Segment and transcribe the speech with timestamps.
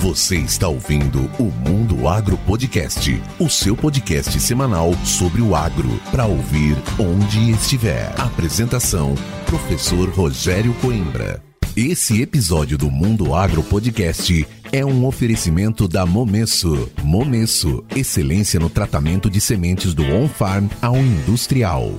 [0.00, 6.24] Você está ouvindo o Mundo Agro Podcast, o seu podcast semanal sobre o agro, para
[6.24, 8.08] ouvir onde estiver.
[8.16, 9.16] Apresentação:
[9.46, 11.42] Professor Rogério Coimbra.
[11.76, 16.88] Esse episódio do Mundo Agro Podcast é um oferecimento da Momesso.
[17.02, 21.92] Momesso, excelência no tratamento de sementes do on-farm ao industrial.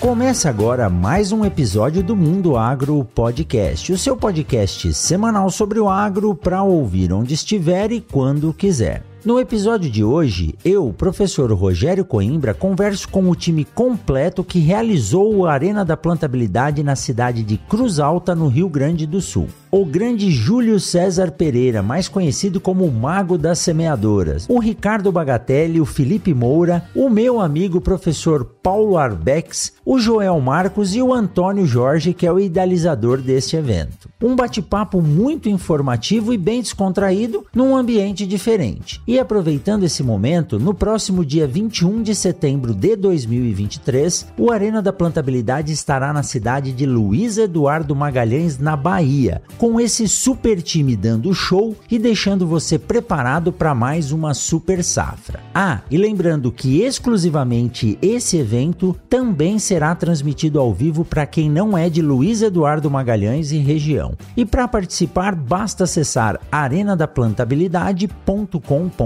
[0.00, 5.90] Começa agora mais um episódio do Mundo Agro Podcast, o seu podcast semanal sobre o
[5.90, 9.09] agro para ouvir onde estiver e quando quiser.
[9.22, 15.34] No episódio de hoje, eu, professor Rogério Coimbra, converso com o time completo que realizou
[15.34, 19.84] o Arena da Plantabilidade na cidade de Cruz Alta, no Rio Grande do Sul o
[19.84, 25.86] grande Júlio César Pereira, mais conhecido como o Mago das Semeadoras, o Ricardo Bagatelli, o
[25.86, 32.12] Felipe Moura, o meu amigo professor Paulo Arbex, o Joel Marcos e o Antônio Jorge,
[32.12, 34.08] que é o idealizador deste evento.
[34.20, 39.00] Um bate-papo muito informativo e bem descontraído num ambiente diferente.
[39.10, 44.92] E aproveitando esse momento, no próximo dia 21 de setembro de 2023, o Arena da
[44.92, 51.34] Plantabilidade estará na cidade de Luiz Eduardo Magalhães, na Bahia com esse super time dando
[51.34, 55.40] show e deixando você preparado para mais uma super safra.
[55.52, 61.76] Ah, e lembrando que exclusivamente esse evento também será transmitido ao vivo para quem não
[61.76, 64.12] é de Luiz Eduardo Magalhães e região.
[64.36, 68.99] E para participar basta acessar arenadaplantabilidade.com.br.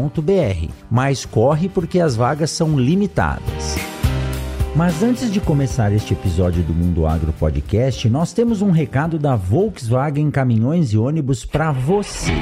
[0.90, 3.76] Mas corre porque as vagas são limitadas.
[4.74, 9.36] Mas antes de começar este episódio do Mundo Agro Podcast, nós temos um recado da
[9.36, 12.32] Volkswagen Caminhões e Ônibus para você.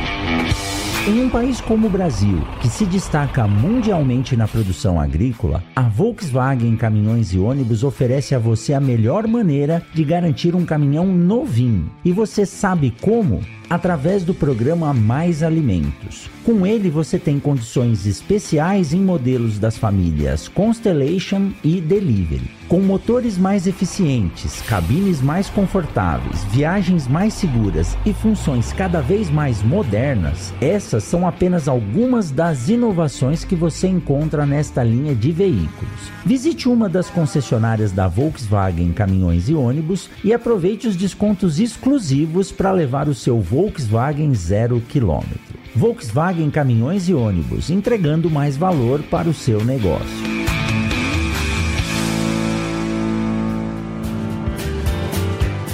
[1.06, 6.76] Em um país como o Brasil, que se destaca mundialmente na produção agrícola, a Volkswagen
[6.76, 11.90] Caminhões e Ônibus oferece a você a melhor maneira de garantir um caminhão novinho.
[12.02, 13.42] E você sabe como?
[13.72, 16.28] Através do programa Mais Alimentos.
[16.44, 22.50] Com ele você tem condições especiais em modelos das famílias Constellation e Delivery.
[22.68, 29.62] Com motores mais eficientes, cabines mais confortáveis, viagens mais seguras e funções cada vez mais
[29.62, 36.10] modernas, essas são apenas algumas das inovações que você encontra nesta linha de veículos.
[36.24, 42.72] Visite uma das concessionárias da Volkswagen Caminhões e Ônibus e aproveite os descontos exclusivos para
[42.72, 45.56] levar o seu Volkswagen zero quilômetro.
[45.72, 50.04] Volkswagen Caminhões e Ônibus, entregando mais valor para o seu negócio.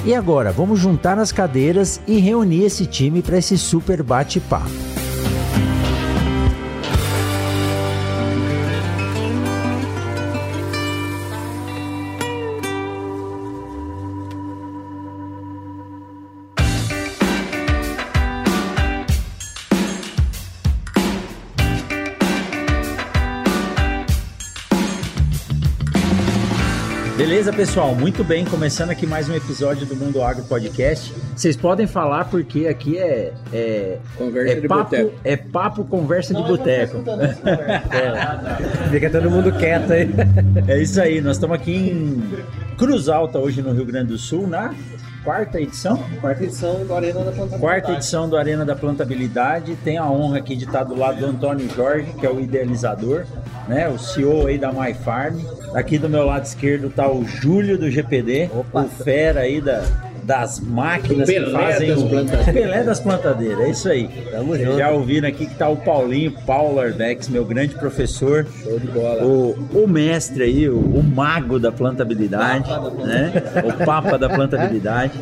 [0.04, 4.87] E agora, vamos juntar as cadeiras e reunir esse time para esse super bate-papo.
[27.38, 27.94] Beleza, pessoal?
[27.94, 31.14] Muito bem, começando aqui mais um episódio do Mundo Agro Podcast.
[31.36, 35.20] Vocês podem falar porque aqui é é conversa é de papo, boteco.
[35.22, 36.96] é papo conversa de boteco.
[38.90, 40.10] Fica todo mundo quieto aí.
[40.66, 42.20] É isso aí, nós estamos aqui em
[42.76, 44.74] Cruz Alta hoje no Rio Grande do Sul, na
[45.28, 46.02] quarta edição?
[46.22, 47.60] Quarta edição do Arena da Plantabilidade.
[47.60, 49.76] Quarta edição do Arena da Plantabilidade.
[49.84, 53.26] Tenho a honra aqui de estar do lado do Antônio Jorge, que é o idealizador,
[53.68, 53.86] né?
[53.90, 55.38] O CEO aí da My Farm.
[55.74, 58.84] Aqui do meu lado esquerdo está o Júlio do GPD, Opa.
[58.84, 59.82] o fera aí da,
[60.28, 62.52] das máquinas Pelé que fazem das o plantadeiras.
[62.52, 64.08] Pelé das plantadeiras, é isso aí.
[64.30, 64.78] Tamo Vocês junto.
[64.78, 69.24] Já ouviram aqui que tá o Paulinho, Paulo Arbex, meu grande professor, Show de bola.
[69.24, 72.68] o, o mestre aí, o, o mago da plantabilidade,
[73.06, 73.32] né?
[73.64, 75.12] O papa da plantabilidade.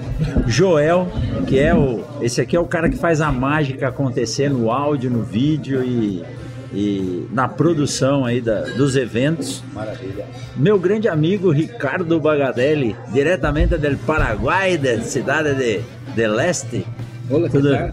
[0.44, 1.06] Joel,
[1.46, 2.02] que é o.
[2.20, 6.24] Esse aqui é o cara que faz a mágica acontecer no áudio, no vídeo e,
[6.72, 9.62] e na produção aí da, dos eventos.
[9.72, 10.24] Maravilha.
[10.56, 15.80] Meu grande amigo Ricardo Bagadelli, diretamente do Paraguai, da cidade de,
[16.14, 16.86] de Leste.
[17.30, 17.70] Olá, que Tudo.
[17.70, 17.90] tal?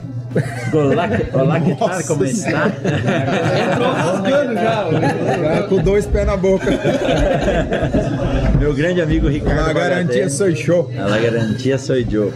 [0.74, 2.04] Olá, que- olá, que tal?
[2.08, 2.68] Como está?
[2.68, 4.90] Entrou rasgando já.
[5.44, 6.66] Cara, com dois pés na boca.
[8.60, 10.30] Meu grande amigo Ricardo Na garantia Bagadelli.
[10.30, 10.92] sou show.
[10.98, 12.34] A garantia sou eu.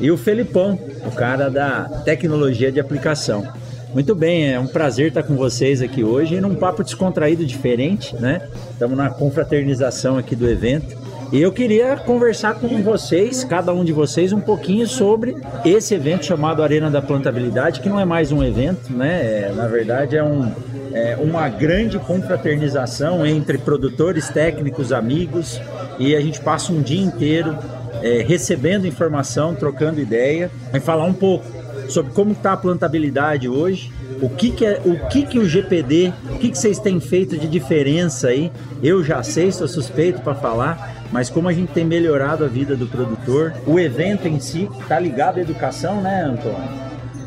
[0.00, 3.46] E o Felipão, o cara da tecnologia de aplicação.
[3.92, 8.48] Muito bem, é um prazer estar com vocês aqui hoje num papo descontraído diferente, né?
[8.70, 10.96] Estamos na confraternização aqui do evento.
[11.30, 16.24] E eu queria conversar com vocês, cada um de vocês, um pouquinho sobre esse evento
[16.24, 19.48] chamado Arena da Plantabilidade, que não é mais um evento, né?
[19.48, 20.50] É, na verdade é um,
[20.94, 25.60] é, uma grande confraternização entre produtores, técnicos, amigos
[25.98, 27.58] e a gente passa um dia inteiro
[28.02, 31.61] é, recebendo informação, trocando ideia e falar um pouco
[31.92, 36.12] sobre como está a plantabilidade hoje, o que, que é o que, que o GPD,
[36.30, 38.50] o que, que vocês têm feito de diferença aí.
[38.82, 42.76] Eu já sei, sou suspeito para falar, mas como a gente tem melhorado a vida
[42.76, 46.82] do produtor, o evento em si está ligado à educação, né, Antônio?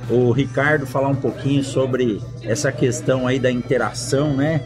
[0.10, 4.62] O Ricardo falar um pouquinho sobre essa questão aí da interação, né?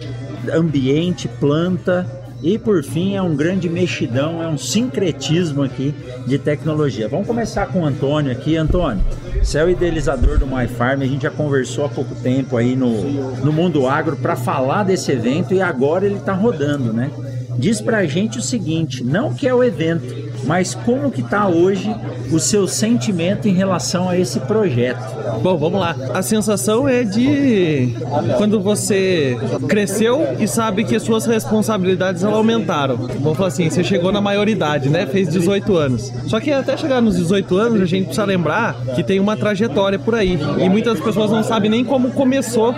[0.54, 5.94] Ambiente, planta e por fim é um grande mexidão, é um sincretismo aqui
[6.26, 7.08] de tecnologia.
[7.08, 8.56] Vamos começar com o Antônio aqui.
[8.56, 9.04] Antônio,
[9.42, 13.36] você é o idealizador do MyFarm, a gente já conversou há pouco tempo aí no,
[13.38, 17.12] no Mundo Agro para falar desse evento e agora ele está rodando, né?
[17.58, 21.94] Diz pra gente o seguinte, não que é o evento, mas como que tá hoje
[22.32, 25.00] o seu sentimento em relação a esse projeto?
[25.42, 25.96] Bom, vamos lá.
[26.14, 27.96] A sensação é de
[28.38, 29.38] quando você
[29.68, 32.98] cresceu e sabe que suas responsabilidades aumentaram.
[32.98, 35.06] Vamos falar assim, você chegou na maioridade, né?
[35.06, 36.12] Fez 18 anos.
[36.28, 39.98] Só que até chegar nos 18 anos, a gente precisa lembrar que tem uma trajetória
[39.98, 40.38] por aí.
[40.60, 42.74] E muitas pessoas não sabem nem como começou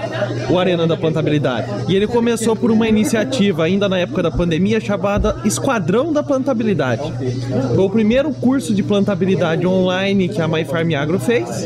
[0.50, 1.68] o Arena da Plantabilidade.
[1.88, 7.02] E ele começou por uma iniciativa ainda na época da pandemia chamada Esquadrão da Plantabilidade.
[7.76, 11.66] Foi o primeiro curso de plantabilidade online que a MyFarm Agro fez,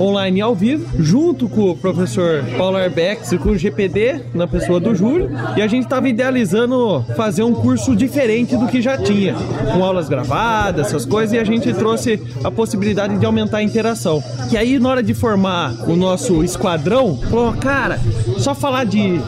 [0.00, 4.80] online ao vivo, junto com o professor Paulo Arbex e com o GPD, na pessoa
[4.80, 9.34] do Júlio, e a gente estava idealizando fazer um curso diferente do que já tinha,
[9.72, 14.22] com aulas gravadas, essas coisas, e a gente trouxe a possibilidade de aumentar a interação.
[14.50, 18.00] E aí, na hora de formar o nosso esquadrão, falou, cara,
[18.38, 19.20] só falar de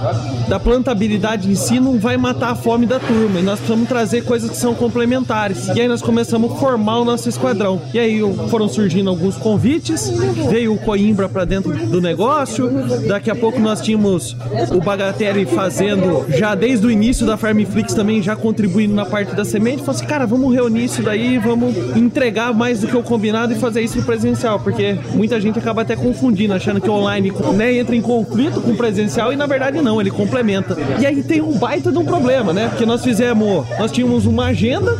[0.48, 4.24] da plantabilidade em si não vai matar a fome da turma, e nós precisamos trazer
[4.24, 5.68] coisas que são complementares.
[5.68, 7.80] E aí nós começamos a formar o nosso esquadrão.
[7.92, 10.10] E aí foram surgindo alguns convites,
[10.50, 12.70] veio o Coimbra para dentro do negócio,
[13.06, 14.36] daqui a pouco nós tínhamos
[14.70, 19.44] o Bagateri fazendo, já desde o início da Farmflix também, já contribuindo na parte da
[19.44, 23.52] semente, falou assim, cara, vamos reunir isso daí, vamos entregar mais do que o combinado
[23.52, 27.94] e fazer isso presencial, porque muita gente acaba até confundindo, achando que online né, entra
[27.94, 30.76] em conflito com o presencial e na verdade não, ele complementa.
[31.00, 32.68] E aí tem um baita de um problema, né?
[32.68, 34.96] Porque nós fizemos, nós tínhamos uma agenda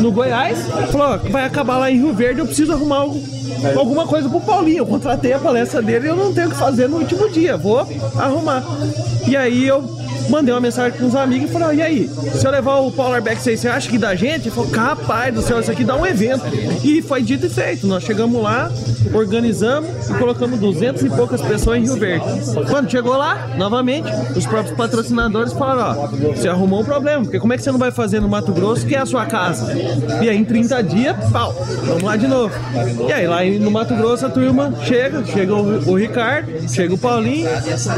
[0.00, 0.37] no Goiás,
[0.92, 3.20] falou, vai acabar lá em Rio Verde, eu preciso arrumar algo
[3.76, 4.78] alguma coisa pro Paulinho.
[4.78, 7.56] Eu contratei a palestra dele e eu não tenho o que fazer no último dia.
[7.56, 7.86] Vou
[8.16, 8.62] arrumar.
[9.26, 9.82] E aí eu
[10.28, 13.22] mandei uma mensagem com uns amigos e falei, e aí, se eu levar o Polar
[13.22, 14.48] Back 6, você acha que dá gente?
[14.48, 16.44] Ele falou, capaz do céu, isso aqui dá um evento.
[16.84, 17.86] E foi dito e feito.
[17.86, 18.70] Nós chegamos lá,
[19.12, 22.26] organizamos e colocamos 200 e poucas pessoas em Rio Verde.
[22.68, 27.52] Quando chegou lá, novamente, os próprios patrocinadores falaram, ó, você arrumou um problema, porque como
[27.52, 29.72] é que você não vai fazer no Mato Grosso, que é a sua casa?
[30.22, 31.52] E aí em 30 dias, pau,
[31.84, 32.54] vamos lá de novo.
[33.06, 36.98] E aí lá no Mato Grosso a turma chega, chega o, o Ricardo, chega o
[36.98, 37.48] Paulinho,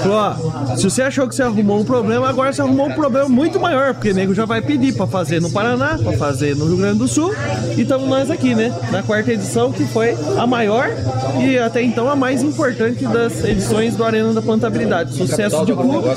[0.02, 3.28] falou, ó, se você achou que você arrumou um problema, agora você arrumou um problema
[3.28, 6.67] muito maior, porque o nego já vai pedir para fazer no Paraná, para fazer no
[6.67, 7.34] Rio Grande do Sul,
[7.76, 8.75] e estamos nós aqui, né?
[8.90, 10.88] Na quarta edição, que foi a maior
[11.40, 15.14] e até então a mais importante das edições do Arena da Plantabilidade.
[15.14, 16.08] Sucesso de público.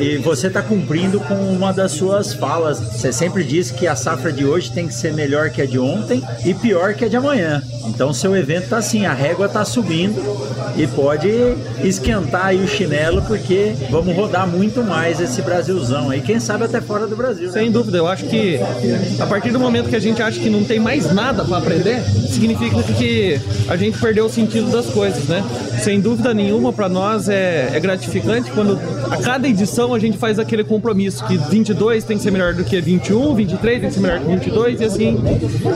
[0.00, 2.78] E, e você está cumprindo com uma das suas falas.
[2.80, 5.78] Você sempre diz que a safra de hoje tem que ser melhor que a de
[5.78, 7.62] ontem e pior que a de amanhã.
[7.86, 10.22] Então seu evento tá assim, a régua tá subindo
[10.76, 11.28] e pode
[11.82, 16.80] esquentar aí o chinelo porque vamos rodar muito mais esse Brasilzão aí, quem sabe até
[16.80, 17.48] fora do Brasil.
[17.48, 17.52] Né?
[17.52, 18.58] Sem dúvida, eu acho que
[19.20, 22.02] a partir do momento que a gente acha que não tem mais nada para aprender,
[22.02, 23.38] significa que
[23.68, 25.44] a gente perdeu o sentido das coisas, né?
[25.82, 28.78] Sem dúvida nenhuma, para nós é, é gratificante quando
[29.10, 32.64] a cada edição a gente faz aquele compromisso que 22 tem que ser melhor do
[32.64, 35.18] que 21, 23 tem que ser melhor que 22 e assim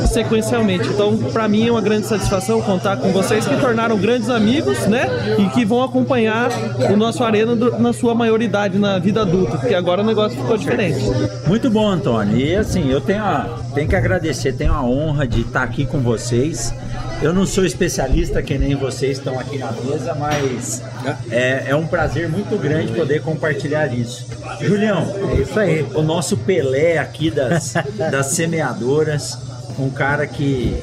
[0.08, 0.88] sequencialmente.
[0.88, 5.06] Então, para mim é uma grande satisfação contar com vocês que tornaram grandes amigos, né?
[5.38, 6.50] E que vão acompanhar
[6.90, 10.56] o nosso Arena do, na sua maioridade na vida adulta, porque agora o negócio ficou
[10.56, 11.00] diferente.
[11.46, 12.36] Muito bom, Antônio.
[12.36, 16.00] E assim, eu tenho, a, tenho que agradecer, tenho a honra de estar aqui com
[16.00, 16.72] vocês.
[17.20, 20.82] Eu não sou especialista que nem vocês estão aqui na mesa, mas
[21.30, 24.26] é, é um prazer muito grande poder compartilhar isso.
[24.60, 25.84] Julião, é isso aí.
[25.94, 29.36] O nosso Pelé aqui das, das semeadoras,
[29.78, 30.80] um cara que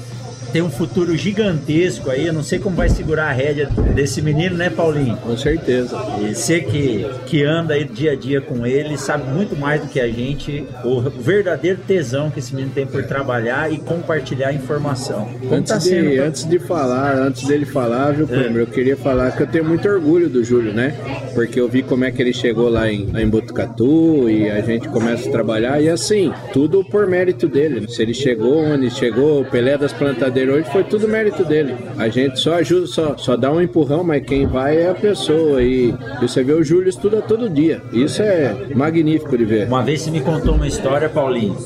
[0.54, 2.28] tem um futuro gigantesco aí.
[2.28, 5.18] Eu não sei como vai segurar a rédea desse menino, né, Paulinho?
[5.18, 5.98] Com certeza.
[6.22, 9.88] E você que, que anda aí dia a dia com ele, sabe muito mais do
[9.88, 15.28] que a gente o verdadeiro tesão que esse menino tem por trabalhar e compartilhar informação.
[15.42, 18.96] Como Antes, tá de, sendo antes de falar, antes dele falar, viu, Câmara, eu queria
[18.96, 20.96] falar que eu tenho muito orgulho do Júlio, né?
[21.34, 24.62] Porque eu vi como é que ele chegou lá em, lá em Botucatu e a
[24.62, 27.82] gente começa a trabalhar e assim, tudo por mérito dele.
[27.82, 27.88] né?
[27.88, 31.76] Se ele chegou onde chegou, o Pelé das Plantadeiras Hoje foi tudo mérito dele.
[31.98, 35.62] A gente só ajuda, só, só dá um empurrão, mas quem vai é a pessoa.
[35.62, 37.82] E, e você vê o Júlio estuda todo dia.
[37.92, 39.68] Isso é magnífico de ver.
[39.68, 41.58] Uma vez você me contou uma história, Paulinho,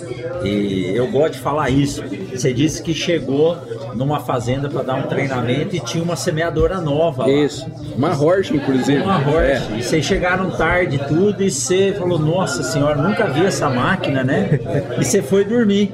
[0.43, 2.03] e eu gosto de falar isso.
[2.31, 3.57] Você disse que chegou
[3.95, 7.23] numa fazenda para dar um treinamento e tinha uma semeadora nova.
[7.23, 7.29] Lá.
[7.29, 7.65] Isso.
[7.95, 9.01] Uma Horsch, inclusive.
[9.01, 9.71] Uma Horsch.
[9.73, 9.77] É.
[9.77, 14.59] E vocês chegaram tarde tudo e você falou, nossa senhora, nunca vi essa máquina, né?
[14.99, 15.91] E você foi dormir.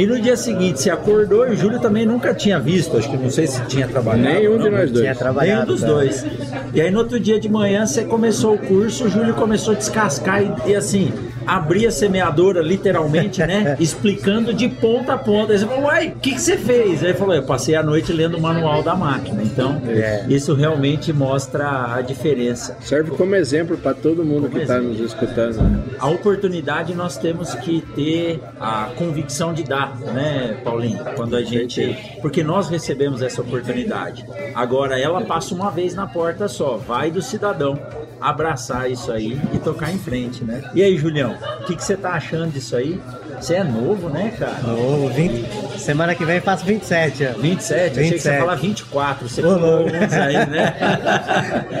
[0.00, 3.18] E no dia seguinte, se acordou e o Júlio também nunca tinha visto, acho que
[3.18, 4.34] não sei se tinha trabalhado.
[4.34, 5.02] Nenhum de nós dois.
[5.02, 5.66] Tinha trabalhado.
[5.66, 6.24] Nenhum dos dois.
[6.72, 9.76] E aí no outro dia de manhã você começou o curso, o Júlio começou a
[9.76, 11.12] descascar e, e assim,
[11.46, 13.76] abrir a semeadora literalmente, né?
[13.80, 15.52] explicando de ponta a ponta.
[15.52, 17.02] Aí você falou, uai, o que, que você fez?
[17.02, 19.42] Aí falou, eu passei a noite lendo o manual da máquina.
[19.42, 20.24] Então, é.
[20.28, 22.76] isso realmente mostra a diferença.
[22.80, 25.56] Serve como exemplo para todo mundo como que está nos escutando.
[25.62, 25.82] Né?
[25.98, 31.04] A oportunidade nós temos que ter a convicção de dar, né, Paulinho?
[31.16, 31.96] Quando a gente.
[32.20, 34.24] Porque nós recebemos essa oportunidade.
[34.54, 36.76] Agora, ela passa uma vez na porta só.
[36.76, 37.78] Vai do cidadão
[38.20, 40.62] abraçar isso aí e tocar em frente, né?
[40.74, 41.29] E aí, Julião,
[41.60, 43.00] o que, que você tá achando disso aí?
[43.40, 44.58] Você é novo, né, cara?
[44.62, 45.78] Novo, 20...
[45.78, 47.40] semana que vem eu faço 27 anos.
[47.40, 47.98] 27?
[47.98, 47.98] 27.
[47.98, 50.76] Achei que você ia falar 24, você falou uns aí, né?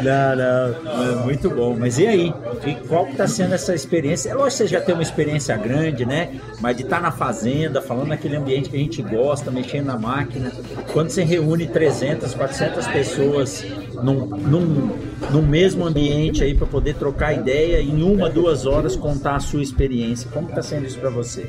[0.02, 1.20] não, não.
[1.20, 2.34] É muito bom, mas e aí?
[2.66, 4.30] E qual que tá sendo essa experiência?
[4.30, 6.30] É lógico que você já tem uma experiência grande, né?
[6.60, 9.98] Mas de estar tá na fazenda, falando naquele ambiente que a gente gosta, mexendo na
[9.98, 10.50] máquina,
[10.92, 13.64] quando você reúne 300, 400 pessoas
[14.02, 14.98] num, num,
[15.30, 19.40] num mesmo ambiente aí para poder trocar ideia e em uma, duas horas contar a
[19.40, 20.30] sua experiência.
[20.32, 21.46] Como está sendo isso para você?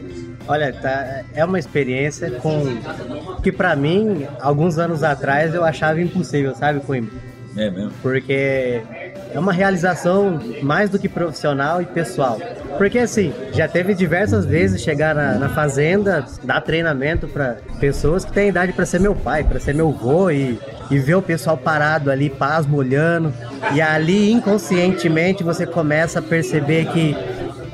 [0.47, 2.63] Olha, tá, é uma experiência com
[3.41, 7.13] que para mim, alguns anos atrás eu achava impossível, sabe, Coimbra?
[7.55, 7.91] É mesmo?
[8.01, 8.81] Porque
[9.33, 12.39] é uma realização mais do que profissional e pessoal.
[12.77, 18.31] Porque assim, já teve diversas vezes chegar na, na fazenda, dar treinamento para pessoas que
[18.31, 20.59] têm idade para ser meu pai, para ser meu avô e,
[20.89, 23.33] e ver o pessoal parado ali, pasmo, olhando.
[23.73, 27.15] E ali, inconscientemente, você começa a perceber que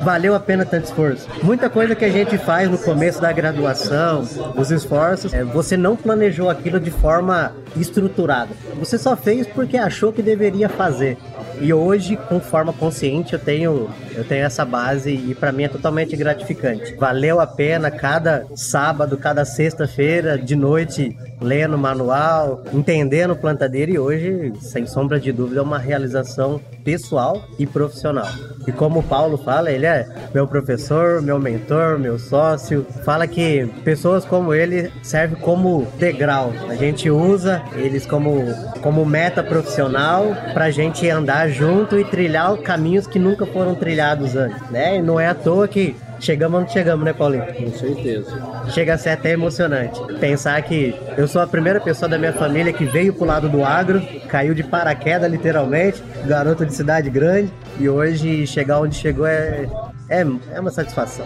[0.02, 1.28] valeu a pena tanto esforço.
[1.44, 5.96] Muita coisa que a gente faz no começo da graduação, os esforços, é, você não
[5.96, 8.52] planejou aquilo de forma estruturada.
[8.80, 11.18] Você só fez porque achou que deveria fazer.
[11.60, 15.68] E hoje, com forma consciente, eu tenho, eu tenho essa base e para mim é
[15.68, 16.96] totalmente gratificante.
[16.96, 24.52] Valeu a pena cada sábado, cada sexta-feira, de noite, lendo manual, entendendo plantadeira e hoje,
[24.60, 28.28] sem sombra de dúvida, é uma realização pessoal e profissional.
[28.66, 32.86] E como o Paulo fala, ele é meu professor, meu mentor, meu sócio.
[33.06, 36.52] Fala que pessoas como ele servem como degrau.
[36.68, 38.44] A gente usa eles como,
[38.82, 44.70] como meta profissional para gente andar junto e trilhar caminhos que nunca foram trilhados antes,
[44.70, 44.98] né?
[44.98, 47.46] E não é à toa que Chegamos onde chegamos, né, Paulinho?
[47.46, 48.42] Com certeza.
[48.70, 50.00] Chega a ser até emocionante.
[50.20, 53.64] Pensar que eu sou a primeira pessoa da minha família que veio pro lado do
[53.64, 59.68] agro, caiu de paraquedas, literalmente, garoto de cidade grande, e hoje chegar onde chegou é,
[60.10, 61.26] é, é uma satisfação.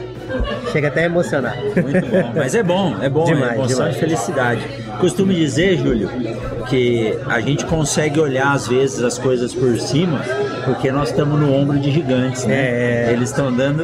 [0.72, 1.56] Chega até a emocionar.
[1.56, 2.34] Muito bom.
[2.36, 3.94] Mas é bom, é bom, demais, é emoção demais.
[3.94, 4.62] de felicidade.
[5.00, 6.10] Costumo dizer, Júlio,
[6.68, 10.22] que a gente consegue olhar às vezes as coisas por cima
[10.66, 12.56] porque nós estamos no ombro de gigantes, né?
[12.56, 13.14] É.
[13.14, 13.84] Eles estão dando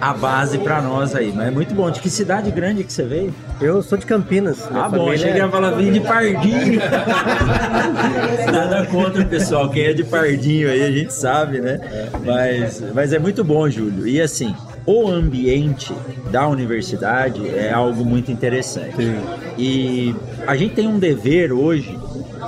[0.00, 1.32] a base para nós aí.
[1.34, 1.90] Mas é muito bom.
[1.90, 3.34] De que cidade grande que você veio?
[3.60, 4.68] Eu sou de Campinas.
[4.72, 5.10] Ah, bom.
[5.10, 6.80] Achei que ia falar vim de Pardinho.
[8.52, 9.70] Nada contra o pessoal.
[9.70, 11.78] Quem é de Pardinho aí, a gente sabe, né?
[12.24, 14.06] Mas, mas é muito bom, Júlio.
[14.06, 14.54] E assim,
[14.86, 15.94] o ambiente
[16.30, 18.96] da universidade é algo muito interessante.
[18.96, 19.16] Sim.
[19.56, 20.14] E
[20.46, 21.98] a gente tem um dever hoje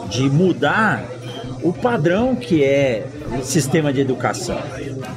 [0.09, 1.05] de mudar
[1.63, 3.07] o padrão que é
[3.39, 4.59] o sistema de educação.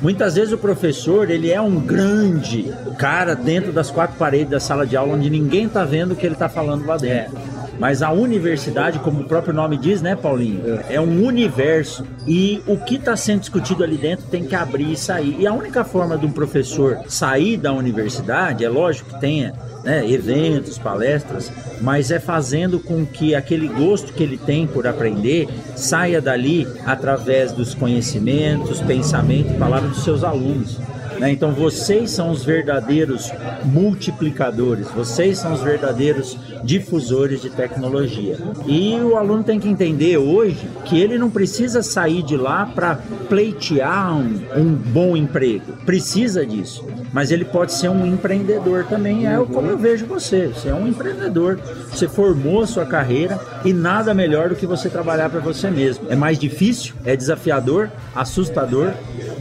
[0.02, 4.86] Muitas vezes o professor ele é um grande cara dentro das quatro paredes da sala
[4.86, 7.38] de aula onde ninguém está vendo o que ele está falando lá dentro.
[7.80, 10.80] Mas a universidade, como o próprio nome diz, né, Paulinho?
[10.90, 12.06] É um universo.
[12.28, 15.38] E o que está sendo discutido ali dentro tem que abrir e sair.
[15.40, 20.06] E a única forma de um professor sair da universidade, é lógico que tenha né,
[20.10, 26.22] eventos, palestras, mas é fazendo com que aquele gosto que ele tem por aprender saia
[26.22, 30.78] dali através dos conhecimentos, pensamentos, palavras dos seus alunos.
[31.20, 31.32] Né?
[31.32, 33.32] Então vocês são os verdadeiros
[33.66, 38.38] multiplicadores, vocês são os verdadeiros difusores de tecnologia.
[38.66, 42.96] E o aluno tem que entender hoje que ele não precisa sair de lá para
[43.28, 45.74] pleitear um, um bom emprego.
[45.86, 49.28] Precisa disso mas ele pode ser um empreendedor também.
[49.28, 50.48] É como eu vejo você.
[50.48, 51.60] Você é um empreendedor.
[51.92, 56.08] Você formou sua carreira e nada melhor do que você trabalhar para você mesmo.
[56.10, 58.92] É mais difícil, é desafiador, assustador,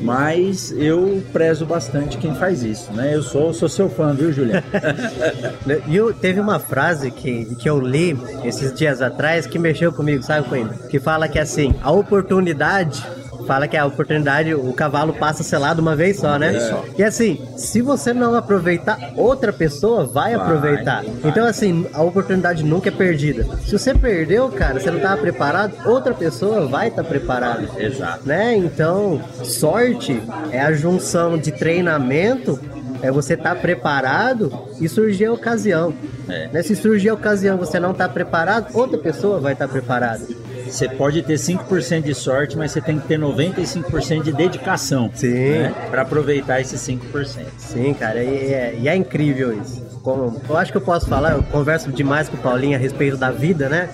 [0.00, 3.14] mas eu prezo bastante quem faz isso, né?
[3.14, 4.64] Eu sou, sou seu fã, viu, Juliano?
[5.88, 10.48] E teve uma frase que, que eu li esses dias atrás que mexeu comigo, sabe,
[10.48, 10.76] Coimbra?
[10.88, 13.02] Que fala que assim, a oportunidade
[13.48, 16.60] fala que a oportunidade, o cavalo passa selado uma vez só, né?
[16.60, 16.84] só.
[16.98, 21.02] E assim, se você não aproveitar, outra pessoa vai, aproveitar.
[21.24, 23.46] Então, assim, a oportunidade nunca é perdida.
[23.64, 27.66] Se você perdeu, cara, você não estava preparado, outra pessoa vai estar preparada.
[27.78, 28.28] Exato.
[28.28, 28.54] Né?
[28.54, 30.22] Então, sorte
[30.52, 32.60] é a junção de treinamento,
[33.02, 35.94] é você estar preparado e surgir a ocasião.
[36.28, 36.48] É.
[36.48, 36.62] Né?
[36.62, 40.26] Se surgir a ocasião e você não está preparado, outra pessoa vai estar preparada.
[40.66, 45.10] Você pode ter 5% de sorte, mas você tem que ter 95% de dedicação.
[45.14, 45.28] Sim.
[45.28, 45.74] Né?
[45.90, 47.46] Para aproveitar esses 5%.
[47.56, 49.87] Sim, cara, e é, e é incrível isso.
[50.02, 53.16] Como, eu acho que eu posso falar, eu converso demais com o Paulinho a respeito
[53.16, 53.88] da vida, né?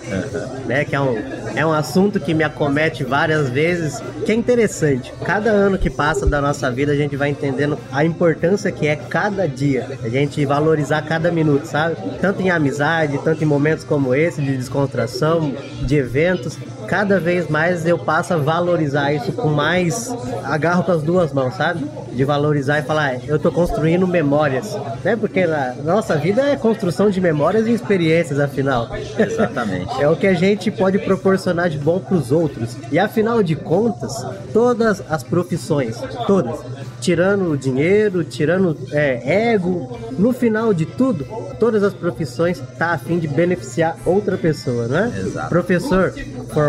[0.66, 0.84] né?
[0.84, 1.16] Que é um,
[1.54, 5.12] é um assunto que me acomete várias vezes, que é interessante.
[5.24, 8.96] Cada ano que passa da nossa vida, a gente vai entendendo a importância que é
[8.96, 9.98] cada dia.
[10.02, 11.96] A gente valorizar cada minuto, sabe?
[12.20, 16.58] Tanto em amizade, tanto em momentos como esse, de descontração, de eventos.
[16.88, 20.12] Cada vez mais eu passo a valorizar isso com mais.
[20.44, 21.84] agarro com as duas mãos, sabe?
[22.12, 25.16] De valorizar e falar, "Ah, eu tô construindo memórias, né?
[25.16, 28.88] Porque na nossa vida é construção de memórias e experiências, afinal.
[29.18, 29.92] Exatamente.
[30.00, 32.76] É o que a gente pode proporcionar de bom para os outros.
[32.92, 36.58] E afinal de contas, todas as profissões, todas,
[37.00, 41.24] tirando o dinheiro, tirando é, ego, no final de tudo,
[41.58, 45.06] todas as profissões tá a fim de beneficiar outra pessoa, não é?
[45.08, 45.48] Exato.
[45.48, 46.12] Professor,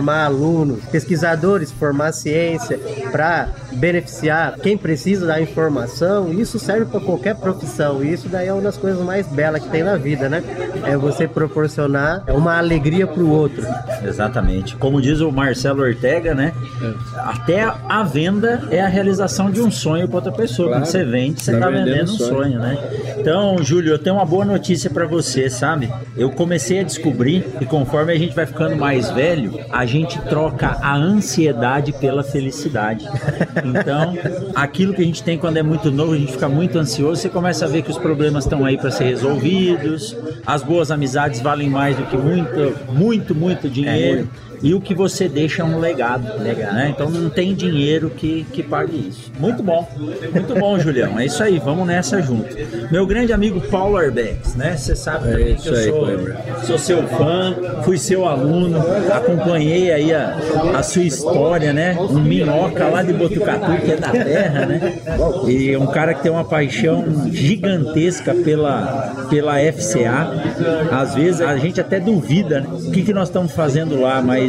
[0.05, 2.79] formar alunos, pesquisadores, formar ciência
[3.12, 6.31] para beneficiar quem precisa da informação.
[6.31, 8.03] Isso serve para qualquer profissão.
[8.03, 10.43] E isso daí é uma das coisas mais belas que tem na vida, né?
[10.83, 13.65] É você proporcionar uma alegria para o outro.
[14.03, 14.75] Exatamente.
[14.75, 16.53] Como diz o Marcelo Ortega, né?
[17.17, 20.67] Até a venda é a realização de um sonho para outra pessoa.
[20.67, 20.83] Claro.
[20.83, 22.29] Quando você vende, você Tá está vendendo vendendo um sonho.
[22.35, 22.77] sonho, né?
[23.17, 25.91] Então, Júlio, eu tenho uma boa notícia para você, sabe?
[26.15, 30.77] Eu comecei a descobrir que conforme a gente vai ficando mais velho, a gente troca
[30.81, 33.07] a ansiedade pela felicidade.
[33.63, 34.17] Então,
[34.53, 37.29] aquilo que a gente tem quando é muito novo, a gente fica muito ansioso, você
[37.29, 41.69] começa a ver que os problemas estão aí para ser resolvidos, as boas amizades valem
[41.69, 44.27] mais do que muito, muito, muito dinheiro.
[44.62, 46.89] E o que você deixa é um legado, né?
[46.89, 49.32] Então não tem dinheiro que, que pague isso.
[49.39, 49.88] Muito bom,
[50.34, 51.20] muito bom, Julião.
[51.20, 52.56] É isso aí, vamos nessa junto.
[52.91, 54.76] Meu grande amigo Paulo Arbex, né?
[54.76, 60.13] Você sabe É que eu aí, sou, sou seu fã, fui seu aluno, acompanhei aí
[60.13, 60.36] a,
[60.76, 61.96] a sua história, né?
[62.00, 65.00] Um minhoca lá de Botucatu, que é da terra, né?
[65.48, 70.32] E um cara que tem uma paixão gigantesca pela, pela FCA.
[70.91, 72.68] Às vezes a gente até duvida né?
[72.72, 74.44] o que, que nós estamos fazendo lá, mas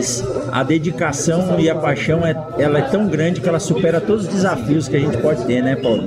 [0.52, 4.32] a dedicação e a paixão é, ela é tão grande que ela supera todos os
[4.32, 6.06] desafios que a gente pode ter, né, Paulo?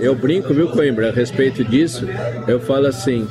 [0.00, 2.06] Eu brinco, viu, Coimbra, a respeito disso.
[2.46, 3.26] Eu falo assim: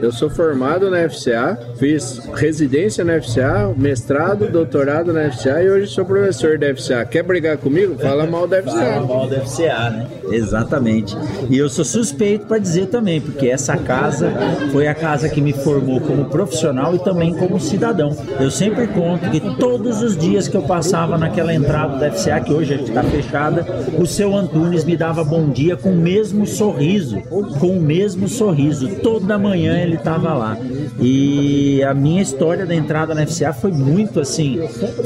[0.00, 5.88] eu sou formado na FCA, fiz residência na FCA, mestrado, doutorado na FCA e hoje
[5.88, 7.04] sou professor da FCA.
[7.04, 7.98] Quer brigar comigo?
[7.98, 9.00] Fala mal da Fala FCA.
[9.00, 10.06] mal da FCA, né?
[10.30, 11.16] Exatamente.
[11.50, 14.32] E eu sou suspeito para dizer também, porque essa casa
[14.70, 18.16] foi a casa que me formou como profissional e também como cidadão.
[18.40, 22.52] Eu sempre conto que todos os dias que eu passava naquela entrada da FCA, que
[22.52, 23.66] hoje está fechada,
[23.98, 27.20] o seu Antunes me dava bom dia com o mesmo sorriso,
[27.58, 28.88] com o mesmo sorriso.
[29.02, 30.56] Toda manhã ele estava lá.
[31.00, 34.60] E a minha história da entrada na FCA foi muito assim,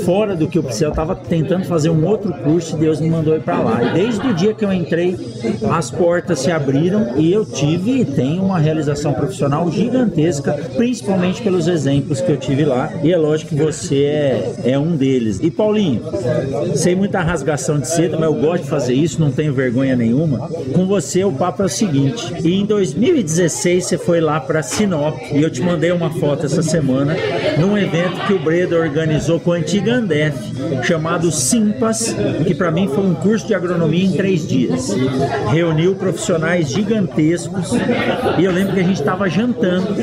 [0.05, 0.83] fora do que eu precisava.
[0.83, 3.83] Eu estava tentando fazer um outro curso e Deus me mandou ir para lá.
[3.83, 5.17] E desde o dia que eu entrei,
[5.71, 11.69] as portas se abriram e eu tive e tenho uma realização profissional gigantesca, principalmente pelos
[11.69, 12.91] exemplos que eu tive lá.
[13.03, 15.40] E é lógico que você é, é um deles.
[15.42, 16.03] E Paulinho,
[16.75, 20.48] sem muita rasgação de seda, mas eu gosto de fazer isso, não tenho vergonha nenhuma.
[20.75, 25.42] Com você o papo é o seguinte: em 2016 você foi lá para Sinop e
[25.42, 27.16] eu te mandei uma foto essa semana
[27.59, 30.37] num evento que o Breda organizou com a antiga Andef,
[30.85, 32.14] chamado Simpas,
[32.46, 34.90] que para mim foi um curso de agronomia em três dias.
[35.51, 37.72] Reuniu profissionais gigantescos
[38.38, 39.94] e eu lembro que a gente estava jantando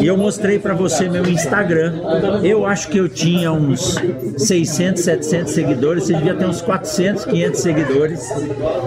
[0.00, 2.00] e eu mostrei para você meu Instagram.
[2.42, 3.96] Eu acho que eu tinha uns
[4.36, 8.20] 600, 700 seguidores, você devia ter uns 400, 500 seguidores.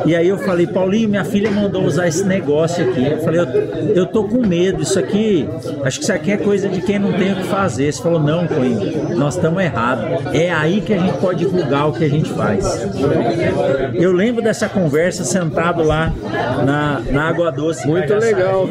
[0.05, 3.05] E aí eu falei, Paulinho, minha filha mandou usar esse negócio aqui.
[3.05, 3.45] Eu falei, eu,
[3.95, 5.47] eu tô com medo, isso aqui,
[5.83, 7.91] acho que isso aqui é coisa de quem não tem o que fazer.
[7.91, 10.25] Você falou, não, Coimbra, nós estamos errados.
[10.33, 12.65] É aí que a gente pode divulgar o que a gente faz.
[13.93, 16.13] Eu lembro dessa conversa sentado lá
[16.65, 17.87] na, na Água Doce.
[17.87, 18.67] Muito legal,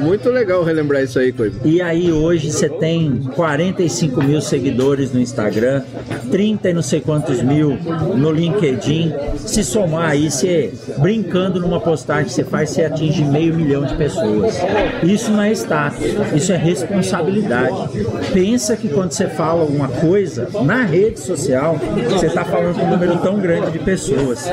[0.00, 1.56] muito legal relembrar isso aí, Coibo.
[1.64, 5.82] E aí hoje você tem 45 mil seguidores no Instagram,
[6.30, 7.76] 30 e não sei quantos mil
[8.16, 9.12] no LinkedIn.
[9.38, 13.94] Se somar aí, você brincando numa postagem que você faz, você atinge meio milhão de
[13.94, 14.54] pessoas.
[15.02, 17.90] Isso não é status, isso é responsabilidade.
[18.32, 21.78] Pensa que quando você fala alguma coisa na rede social,
[22.10, 24.48] você está falando com um número tão grande de pessoas.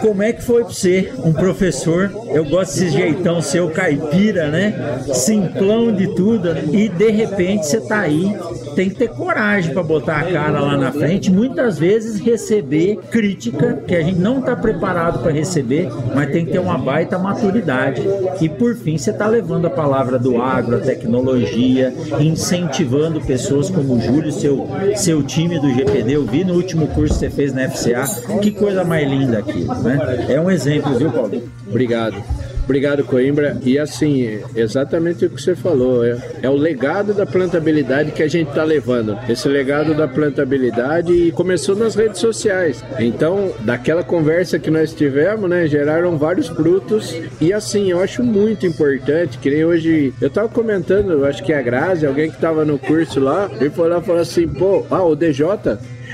[0.00, 2.10] Como é que foi para você, um professor?
[2.28, 5.00] Eu gosto desse jeitão seu caipira, né?
[5.14, 6.48] Simplão de tudo.
[6.72, 8.36] E de repente você tá aí,
[8.74, 11.30] tem que ter coragem para botar a cara lá na frente.
[11.30, 16.52] Muitas vezes receber crítica que a gente não está preparado para receber, mas tem que
[16.52, 18.02] ter uma baita maturidade.
[18.40, 23.94] E por fim, você está levando a palavra do agro, a tecnologia, incentivando pessoas como
[23.94, 26.16] o Júlio, seu, seu time do GPD.
[26.16, 28.04] Eu vi no último curso que você fez na FCA.
[28.40, 30.26] Que coisa mais linda aquilo, né?
[30.28, 31.42] É um exemplo, viu, Paulo?
[31.68, 32.16] Obrigado.
[32.64, 33.56] Obrigado, Coimbra.
[33.64, 38.28] E assim, exatamente o que você falou, é, é o legado da plantabilidade que a
[38.28, 39.18] gente está levando.
[39.28, 42.84] Esse legado da plantabilidade começou nas redes sociais.
[42.98, 47.14] Então, daquela conversa que nós tivemos, né, geraram vários frutos.
[47.40, 51.58] E assim, eu acho muito importante, que nem hoje, eu estava comentando, acho que é
[51.58, 54.86] a Grazi, alguém que estava no curso lá, ele foi lá e falou assim, pô,
[54.90, 55.42] ah, o DJ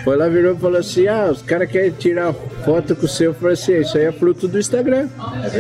[0.05, 2.33] foi lá, virou e falou assim: ah, os caras querem tirar
[2.65, 3.31] foto com o seu.
[3.31, 5.09] Eu falei assim: isso aí é fruto do Instagram.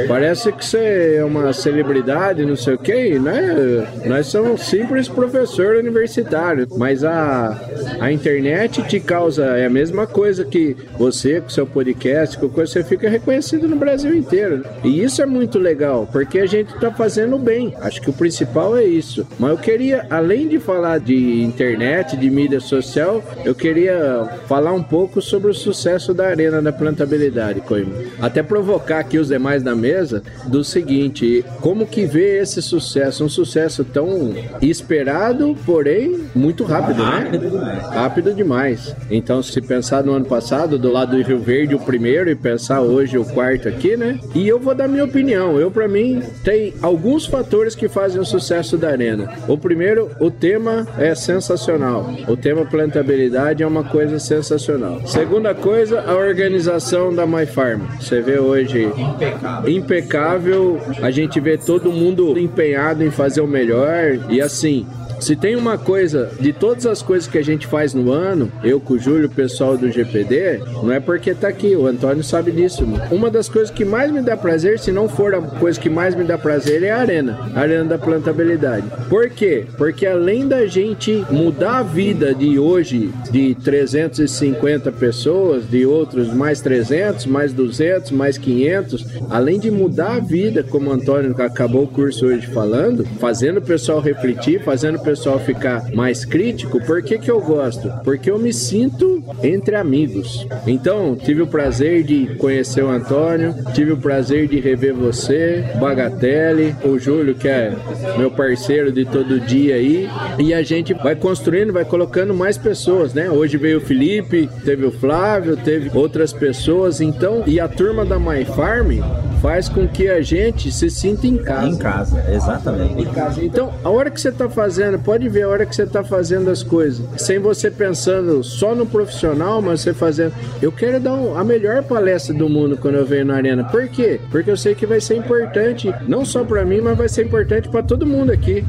[0.07, 3.87] Parece que você é uma celebridade, não sei o quê, né?
[4.07, 7.59] Nós somos simples professor universitário, mas a,
[8.01, 12.72] a internet te causa é a mesma coisa que você com seu podcast, com coisa,
[12.72, 14.64] você fica reconhecido no Brasil inteiro.
[14.85, 17.74] E isso é muito legal, porque a gente tá fazendo bem.
[17.81, 19.27] Acho que o principal é isso.
[19.38, 24.82] Mas eu queria, além de falar de internet, de mídia social, eu queria falar um
[24.82, 27.94] pouco sobre o sucesso da Arena da Plantabilidade, Coima.
[28.20, 33.24] Até provocar aqui os demais na mesa do seguinte, como que vê esse sucesso?
[33.24, 37.80] Um sucesso tão esperado, porém muito rápido, né?
[37.92, 38.94] Rápido demais.
[39.10, 42.80] Então, se pensar no ano passado, do lado do Rio Verde, o primeiro, e pensar
[42.80, 44.18] hoje o quarto aqui, né?
[44.34, 45.58] E eu vou dar minha opinião.
[45.58, 49.32] Eu, para mim, tem alguns fatores que fazem o sucesso da Arena.
[49.46, 52.10] O primeiro, o tema é sensacional.
[52.26, 55.00] O tema plantabilidade é uma coisa sensacional.
[55.07, 57.83] Segunda coisa, a organização da My Farm.
[58.00, 59.70] Você vê hoje impecável.
[59.70, 64.87] impecável, a gente vê todo mundo empenhado em fazer o melhor e assim,
[65.20, 68.81] se tem uma coisa, de todas as coisas que a gente faz no ano, eu
[68.81, 72.50] com o Júlio, o pessoal do GPD, não é porque tá aqui, o Antônio sabe
[72.50, 72.85] disso.
[73.11, 76.14] Uma das coisas que mais me dá prazer, se não for a coisa que mais
[76.14, 78.85] me dá prazer, é a arena, a arena da plantabilidade.
[79.09, 79.66] Por quê?
[79.76, 86.61] Porque além da gente mudar a vida de hoje de 350 pessoas, de outros mais
[86.61, 91.88] 300, mais 200, mais 500, além de mudar a vida, como o Antônio acabou o
[91.88, 97.18] curso hoje falando, fazendo o pessoal refletir, fazendo o pessoal ficar mais crítico, por que,
[97.18, 97.90] que eu gosto?
[98.04, 100.46] Porque eu me sinto entre amigos.
[100.66, 106.76] Então, tive o prazer de conhecer o Antônio, tive o prazer de rever você, Bagatelle,
[106.84, 107.74] o Júlio, que é
[108.18, 113.14] meu parceiro de todo dia aí, e a gente vai construindo, vai colocando mais pessoas,
[113.14, 113.30] né?
[113.30, 118.18] Hoje veio o Felipe, teve o Flávio, teve outras pessoas, então, e a turma da
[118.18, 119.00] My Farm
[119.40, 121.68] faz com que a gente se sinta em casa.
[121.68, 123.03] Em casa, exatamente.
[123.03, 123.44] Em casa.
[123.44, 126.51] Então, a hora que você está fazendo, pode ver a hora que você está fazendo
[126.51, 130.33] as coisas, sem você pensando só no profissional, mas você fazendo.
[130.61, 133.64] Eu quero dar um, a melhor palestra do mundo quando eu venho na arena.
[133.64, 134.20] Por quê?
[134.31, 137.68] Porque eu sei que vai ser importante, não só para mim, mas vai ser importante
[137.68, 138.64] para todo mundo aqui.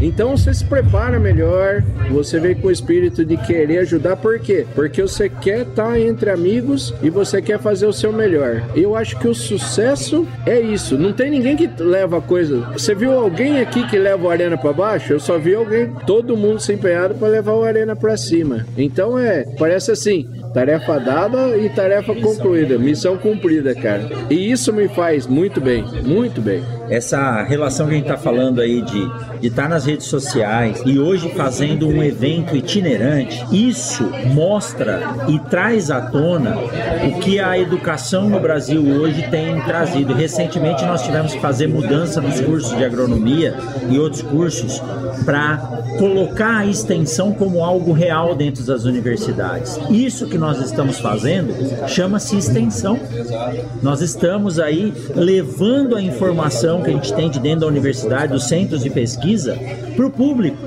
[0.00, 4.66] Então você se prepara melhor, você vem com o espírito de querer ajudar, por quê?
[4.74, 8.62] Porque você quer estar tá entre amigos e você quer fazer o seu melhor.
[8.74, 10.96] Eu acho que o sucesso é isso.
[10.96, 12.60] Não tem ninguém que leva a coisa.
[12.72, 15.12] Você viu alguém aqui que leva o arena para baixo?
[15.12, 18.66] Eu só vi alguém, todo mundo se empenhado para levar o arena para cima.
[18.76, 24.08] Então é, parece assim, Tarefa dada e tarefa concluída, missão cumprida, cara.
[24.30, 26.62] E isso me faz muito bem, muito bem.
[26.90, 30.98] Essa relação que a gente está falando aí de estar tá nas redes sociais e
[30.98, 38.28] hoje fazendo um evento itinerante, isso mostra e traz à tona o que a educação
[38.28, 40.14] no Brasil hoje tem trazido.
[40.14, 43.54] Recentemente nós tivemos que fazer mudança nos cursos de agronomia
[43.90, 44.82] e outros cursos
[45.24, 45.58] para
[45.98, 49.78] colocar a extensão como algo real dentro das universidades.
[49.90, 52.98] Isso que nós estamos fazendo chama-se extensão.
[53.82, 58.48] Nós estamos aí levando a informação que a gente tem de dentro da universidade, dos
[58.48, 59.58] centros de pesquisa,
[59.96, 60.58] para o público.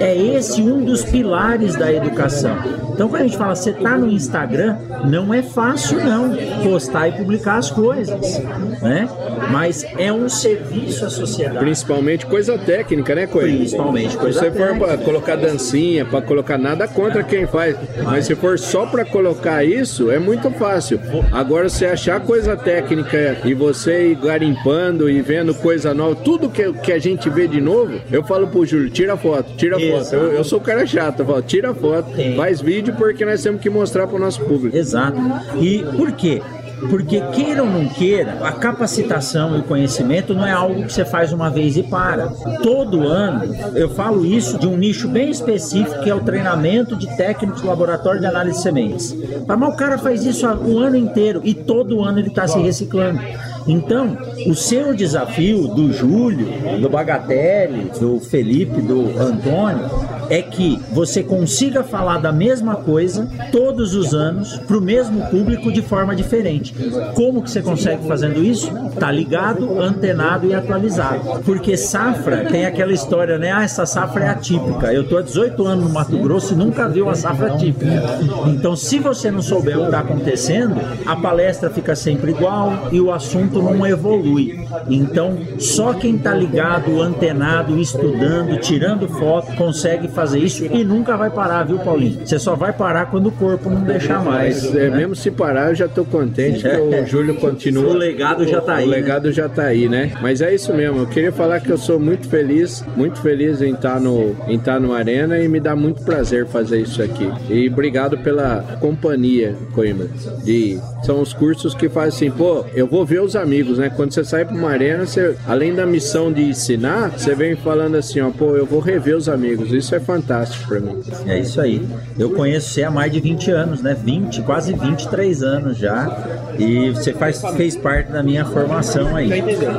[0.00, 2.56] É esse um dos pilares da educação.
[2.92, 7.12] Então, quando a gente fala, você está no Instagram, não é fácil não postar e
[7.12, 8.38] publicar as coisas,
[8.80, 9.06] né?
[9.50, 11.58] Mas é um serviço à sociedade.
[11.58, 13.58] Principalmente coisa técnica, né, Coelho?
[13.58, 14.86] Principalmente coisa Se você for técnica.
[14.86, 19.62] para colocar dancinha, para colocar nada contra quem faz, mas se for só para colocar
[19.62, 20.98] isso, é muito fácil.
[21.32, 26.72] Agora, você achar coisa técnica e você ir garimpando e vendo coisa nova, tudo que,
[26.72, 30.04] que a gente vê de novo, eu falo pro Júlio, tira foto, tira Exato.
[30.04, 30.14] foto.
[30.14, 33.60] Eu, eu sou o cara chato, eu falo, tira foto, faz vídeo porque nós temos
[33.60, 34.76] que mostrar pro nosso público.
[34.76, 35.16] Exato.
[35.60, 36.42] E por quê?
[36.90, 41.06] Porque queira ou não queira, a capacitação e o conhecimento não é algo que você
[41.06, 42.28] faz uma vez e para.
[42.62, 47.06] Todo ano, eu falo isso de um nicho bem específico, que é o treinamento de
[47.16, 49.16] técnicos de laboratório de análise de sementes.
[49.46, 53.20] Mas o cara faz isso o ano inteiro e todo ano ele está se reciclando.
[53.66, 56.46] Então, o seu desafio do Júlio,
[56.80, 59.90] do Bagatelli, do Felipe, do Antônio,
[60.30, 65.72] é que você consiga falar da mesma coisa todos os anos para o mesmo público
[65.72, 66.74] de forma diferente.
[67.14, 68.70] Como que você consegue fazendo isso?
[68.98, 71.42] Tá ligado, antenado e atualizado.
[71.44, 73.52] Porque safra tem aquela história, né?
[73.52, 74.92] Ah, essa safra é atípica.
[74.92, 78.18] Eu tô há 18 anos no Mato Grosso e nunca vi uma safra atípica.
[78.46, 83.00] Então, se você não souber o que está acontecendo, a palestra fica sempre igual e
[83.00, 84.58] o assunto não evolui.
[84.88, 91.30] Então, só quem tá ligado, antenado, estudando, tirando foto, consegue fazer isso e nunca vai
[91.30, 92.26] parar, viu, Paulinho?
[92.26, 94.64] Você só vai parar quando o corpo não deixar mais.
[94.64, 94.96] Mas é, né?
[94.96, 97.90] mesmo se parar, eu já tô contente que o Júlio continua.
[97.90, 98.96] O legado já tá aí, O né?
[98.96, 100.12] legado já tá aí, né?
[100.20, 101.00] Mas é isso mesmo.
[101.00, 104.80] Eu queria falar que eu sou muito feliz, muito feliz em estar no, em estar
[104.80, 107.30] no Arena e me dá muito prazer fazer isso aqui.
[107.48, 110.08] E obrigado pela companhia, Coimbra.
[110.46, 113.45] E são os cursos que fazem assim, pô, eu vou ver os amigos,
[113.78, 113.90] né?
[113.94, 117.96] Quando você sai para uma arena, você, além da missão de ensinar, você vem falando
[117.96, 119.72] assim, ó, pô, eu vou rever os amigos.
[119.72, 121.00] Isso é fantástico para mim.
[121.26, 121.86] É isso aí.
[122.18, 123.94] Eu conheço você há mais de 20 anos, né?
[123.94, 126.44] 20, quase 23 anos já.
[126.58, 129.30] E você faz, fez parte da minha formação aí.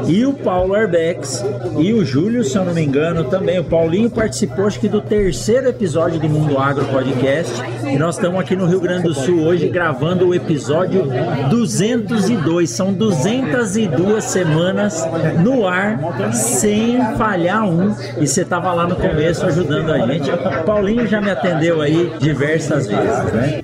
[0.08, 1.44] E o Paulo Arbex
[1.80, 3.60] e o Júlio, se eu não me engano, também.
[3.60, 7.54] O Paulinho participou, acho que do terceiro episódio do Mundo Agro Podcast.
[7.92, 11.08] E nós estamos aqui no Rio Grande do Sul hoje gravando o episódio
[11.50, 12.70] 202.
[12.70, 15.04] São 202 semanas
[15.44, 17.96] no ar, sem falhar um.
[18.20, 20.30] E você estava lá no começo ajudando a gente.
[20.30, 23.62] O Paulinho já me atendeu aí diversas vezes, né?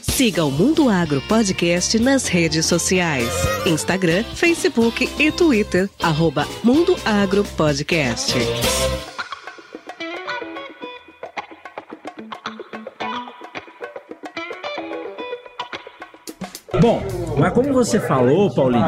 [0.00, 3.28] Siga o Mundo Agro Podcast nas redes sociais:
[3.66, 5.88] Instagram, Facebook e Twitter.
[6.00, 8.34] Arroba Mundo Agro Podcast.
[16.80, 17.02] Bom,
[17.36, 18.82] mas como você falou, Paulinho,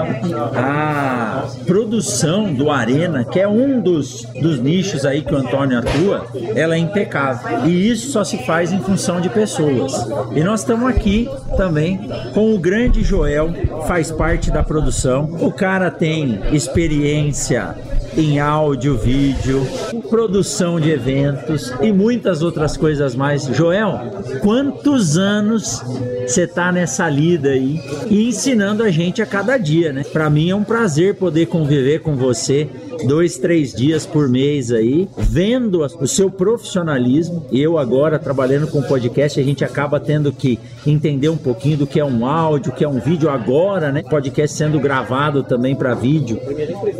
[0.57, 6.27] a produção do Arena, que é um dos, dos nichos aí que o Antônio atua,
[6.55, 7.67] ela é impecável.
[7.67, 10.09] E isso só se faz em função de pessoas.
[10.35, 13.53] E nós estamos aqui também com o grande Joel,
[13.87, 15.25] faz parte da produção.
[15.41, 17.75] O cara tem experiência
[18.17, 19.67] em áudio, vídeo,
[20.09, 23.45] produção de eventos e muitas outras coisas mais.
[23.45, 23.99] Joel,
[24.41, 25.83] quantos anos
[26.27, 30.05] você tá nessa lida aí e ensinando a gente a cada dia, né?
[30.05, 32.69] Para mim é um prazer poder conviver com você
[33.07, 37.47] dois, três dias por mês aí, vendo o seu profissionalismo.
[37.53, 42.01] Eu agora trabalhando com podcast, a gente acaba tendo que entender um pouquinho do que
[42.01, 44.03] é um áudio, o que é um vídeo agora, né?
[44.03, 46.41] Podcast sendo gravado também para vídeo.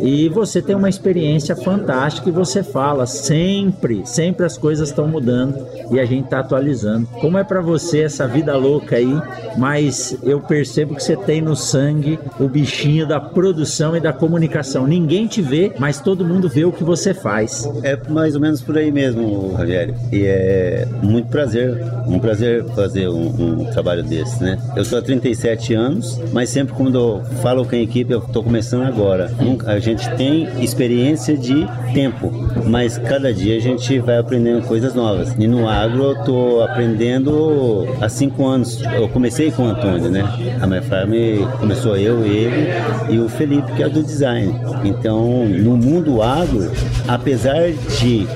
[0.01, 5.65] E você tem uma experiência fantástica e você fala sempre, sempre as coisas estão mudando
[5.91, 7.07] e a gente tá atualizando.
[7.19, 9.21] Como é para você essa vida louca aí?
[9.57, 14.87] Mas eu percebo que você tem no sangue o bichinho da produção e da comunicação.
[14.87, 17.69] Ninguém te vê, mas todo mundo vê o que você faz.
[17.83, 19.95] É mais ou menos por aí mesmo, Rogério.
[20.11, 24.57] E é muito prazer, um prazer fazer um, um trabalho desse, né?
[24.75, 28.43] Eu sou há 37 anos, mas sempre quando eu falo com a equipe, eu estou
[28.43, 29.31] começando agora.
[29.65, 32.31] A gente tem experiência de tempo,
[32.65, 35.33] mas cada dia a gente vai aprendendo coisas novas.
[35.37, 38.81] E no agro eu estou aprendendo há cinco anos.
[38.81, 40.23] Eu comecei com o Antônio, né?
[40.61, 41.11] A minha farm
[41.59, 42.69] começou eu, ele
[43.09, 44.55] e o Felipe, que é do design.
[44.83, 46.71] Então, no mundo agro,
[47.07, 48.27] apesar de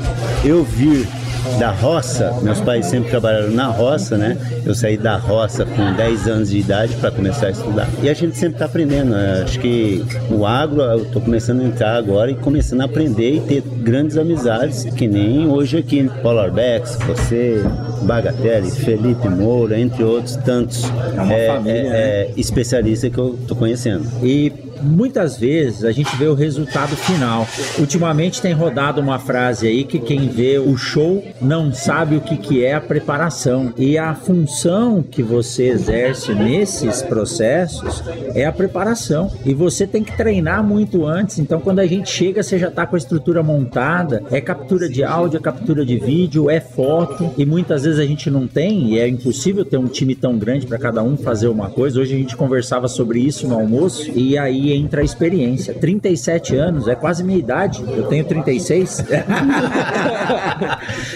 [0.44, 1.08] eu vir
[1.60, 2.34] da roça.
[2.42, 4.38] Meus pais sempre trabalharam na roça, né?
[4.66, 7.88] Eu saí da roça com 10 anos de idade para começar a estudar.
[8.02, 9.12] E a gente sempre está aprendendo.
[9.12, 9.44] Né?
[9.44, 13.40] Acho que o agro, eu estou começando a entrar agora e começando a aprender e
[13.42, 16.10] ter grandes amizades, que nem hoje aqui.
[16.24, 17.62] Paulo Arbex, você,
[18.04, 21.90] Bagatelli, Felipe Moura, entre outros tantos É uma família, né?
[21.92, 24.06] é, especialistas que eu estou conhecendo.
[24.24, 27.48] E muitas vezes a gente vê o resultado final.
[27.78, 32.38] Ultimamente tem rodado uma frase aí que quem vê o show não sabe o que,
[32.38, 33.74] que é a preparação.
[33.78, 39.32] E a função que você exerce nesses processos é a preparação.
[39.46, 41.40] E você tem que treinar muito antes.
[41.40, 44.24] Então, quando a gente chega, você já está com a estrutura montada.
[44.32, 47.32] É captura de áudio, é captura de vídeo, é foto.
[47.38, 50.66] E muitas vezes a gente não tem, e é impossível ter um time tão grande
[50.66, 52.00] para cada um fazer uma coisa.
[52.00, 54.12] Hoje a gente conversava sobre isso no almoço.
[54.16, 55.74] E aí entra a experiência.
[55.74, 57.84] 37 anos, é quase minha idade.
[57.88, 59.06] Eu tenho 36.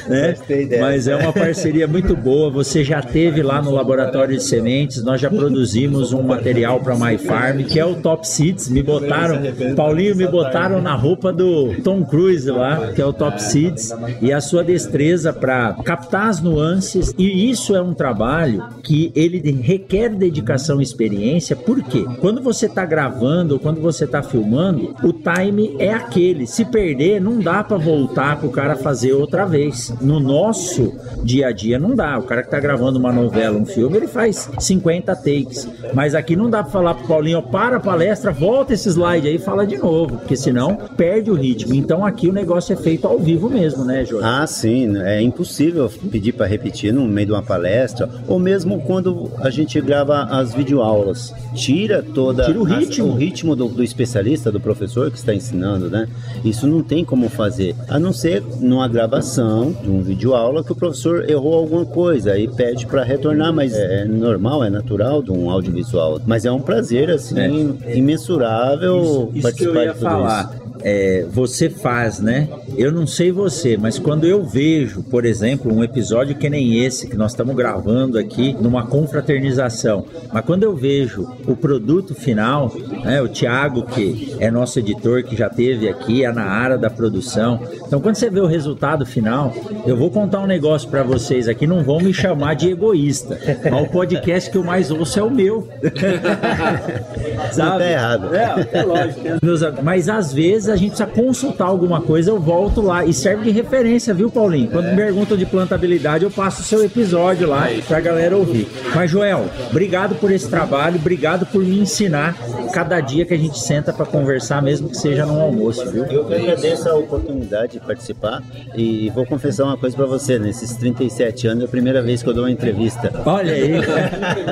[0.08, 0.36] né?
[0.80, 2.50] Mas é uma parceria muito boa.
[2.52, 7.18] Você já teve lá no laboratório de sementes, nós já produzimos um material para My
[7.18, 8.70] Farm, que é o Top Seeds.
[8.70, 9.40] Me botaram,
[9.76, 14.32] Paulinho, me botaram na roupa do Tom Cruise lá, que é o Top Seeds, e
[14.32, 17.14] a sua destreza para captar as nuances.
[17.18, 21.56] E isso é um trabalho que ele requer dedicação e experiência.
[21.56, 22.06] Por quê?
[22.20, 26.48] Quando você está gravando ou quando você está filmando, o time é aquele.
[26.48, 29.94] Se perder, não dá para voltar para o cara fazer outra vez.
[30.02, 32.18] No nosso dia a dia não dá.
[32.18, 35.68] O cara que tá gravando uma novela, um filme, ele faz 50 takes.
[35.94, 39.28] Mas aqui não dá para falar pro Paulinho, ó, para a palestra, volta esse slide
[39.28, 41.74] aí e fala de novo, porque senão perde o ritmo.
[41.74, 44.28] Então aqui o negócio é feito ao vivo mesmo, né, Jorge?
[44.28, 49.32] Ah, sim, é impossível pedir para repetir no meio de uma palestra, ou mesmo quando
[49.40, 51.34] a gente grava as videoaulas.
[51.54, 53.08] Tira toda Tira o as- ritmo.
[53.08, 56.08] o ritmo do, do especialista, do professor que está ensinando, né?
[56.46, 60.76] Isso não tem como fazer, a não ser numa gravação de um videoaula que o
[60.76, 65.32] professor errou alguma coisa aí pede para retornar, mas é, é normal, é natural de
[65.32, 66.22] um audiovisual.
[66.26, 70.54] Mas é um prazer assim imensurável Isso que eu participar ia de tudo falar.
[70.54, 70.63] isso.
[70.84, 72.48] É, você faz, né?
[72.78, 77.08] Eu não sei você, mas quando eu vejo, por exemplo, um episódio que nem esse
[77.08, 82.72] que nós estamos gravando aqui numa confraternização, mas quando eu vejo o produto final,
[83.04, 83.22] né?
[83.22, 87.60] O Thiago que é nosso editor que já teve aqui, a Naara da produção.
[87.86, 89.54] Então, quando você vê o resultado final,
[89.86, 93.84] eu vou contar um negócio pra vocês aqui, não vão me chamar de egoísta, mas
[93.84, 95.68] o podcast que eu mais ouço é o meu.
[97.56, 98.36] Não tá errado.
[98.36, 99.84] É, é lógico.
[99.84, 103.06] Mas às vezes a gente precisa consultar alguma coisa, eu volto lá.
[103.06, 104.70] E serve de referência, viu, Paulinho?
[104.70, 108.68] Quando me perguntam de plantabilidade, eu passo o seu episódio lá pra galera ouvir.
[108.96, 112.36] Mas, Joel, obrigado por esse trabalho, obrigado por me ensinar
[112.74, 116.06] cada dia que a gente senta pra conversar, mesmo que seja no almoço, viu?
[116.06, 118.42] Eu que agradeço a oportunidade de participar
[118.76, 122.30] e vou confessar uma coisa pra você, nesses 37 anos é a primeira vez que
[122.30, 123.12] eu dou uma entrevista.
[123.26, 123.74] Olha aí,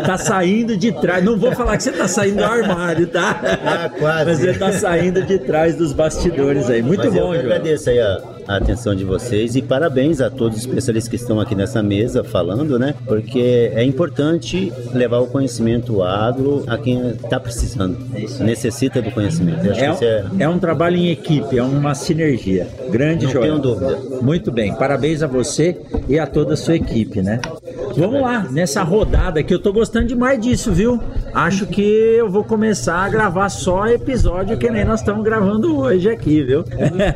[0.05, 1.23] tá saindo de trás.
[1.23, 3.39] Não vou falar que você tá saindo do armário, tá?
[3.65, 4.25] Ah, quase.
[4.25, 6.10] Mas você tá saindo de trás dos bastidores
[6.69, 6.81] aí.
[6.81, 7.39] Muito Mas eu bom, que Joel.
[7.41, 11.39] agradeço aí a, a atenção de vocês e parabéns a todos os especialistas que estão
[11.39, 12.93] aqui nessa mesa falando, né?
[13.05, 17.97] Porque é importante levar o conhecimento agro a quem está precisando,
[18.39, 19.67] necessita do conhecimento.
[19.67, 22.67] É um, é é um trabalho em equipe, é uma sinergia.
[22.89, 23.97] Grande Não tenho dúvida.
[24.21, 27.39] Muito bem, parabéns a você e a toda a sua equipe, né?
[27.95, 30.99] Vamos lá, nessa rodada aqui, eu tô gostando demais disso, viu?
[31.33, 36.09] Acho que eu vou começar a gravar só episódio que nem nós estamos gravando hoje
[36.09, 36.63] aqui, viu?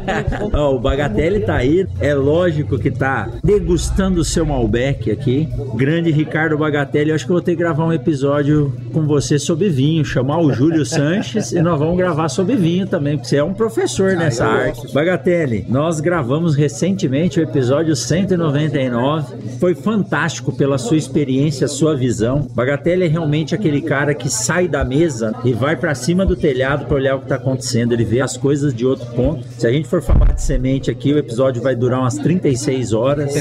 [0.53, 0.79] Ó, o
[1.15, 5.47] Bagatelli tá aí, é lógico que tá degustando o seu Malbec aqui.
[5.73, 9.39] Grande Ricardo Bagatelli, eu acho que eu vou ter que gravar um episódio com você
[9.39, 13.37] sobre vinho, chamar o Júlio Sanches e nós vamos gravar sobre vinho também, porque você
[13.37, 14.93] é um professor nessa arte.
[14.93, 19.57] Bagatelli, nós gravamos recentemente o episódio 199.
[19.57, 22.45] Foi fantástico pela sua experiência, sua visão.
[22.53, 26.85] Bagatelli é realmente aquele cara que sai da mesa e vai pra cima do telhado
[26.85, 27.93] para olhar o que tá acontecendo.
[27.93, 29.47] Ele vê as coisas de outro ponto.
[29.57, 33.33] Se a gente for falar de semente aqui, o episódio vai durar umas 36 horas.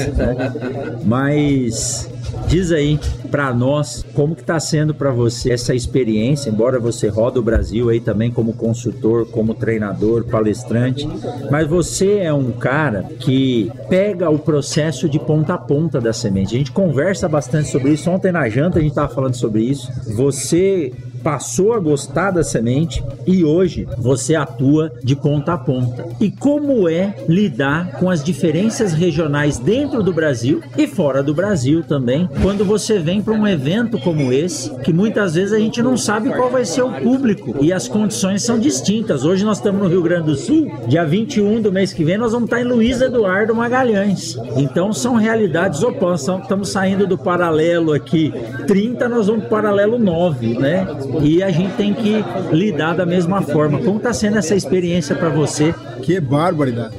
[1.03, 2.09] Mas
[2.47, 2.99] Diz aí
[3.31, 7.89] pra nós como que tá sendo pra você essa experiência, embora você roda o Brasil
[7.89, 11.07] aí também como consultor, como treinador, palestrante,
[11.49, 16.55] mas você é um cara que pega o processo de ponta a ponta da semente.
[16.55, 18.09] A gente conversa bastante sobre isso.
[18.11, 19.91] Ontem na janta a gente tava falando sobre isso.
[20.15, 20.93] Você
[21.25, 26.05] passou a gostar da semente e hoje você atua de ponta a ponta.
[26.21, 31.81] E como é lidar com as diferenças regionais dentro do Brasil e fora do Brasil
[31.81, 35.97] também, quando você vem para um evento como esse, que muitas vezes a gente não
[35.97, 39.25] sabe qual vai ser o público e as condições são distintas.
[39.25, 42.33] Hoje nós estamos no Rio Grande do Sul, dia 21 do mês que vem nós
[42.33, 44.37] vamos estar em Luiz Eduardo Magalhães.
[44.57, 46.43] Então são realidades opostas.
[46.43, 48.31] Estamos saindo do paralelo aqui
[48.67, 50.85] 30, nós vamos para o paralelo 9, né?
[51.21, 53.79] E a gente tem que lidar da mesma forma.
[53.79, 55.73] Como está sendo essa experiência para você?
[56.01, 56.95] Que barbaridade.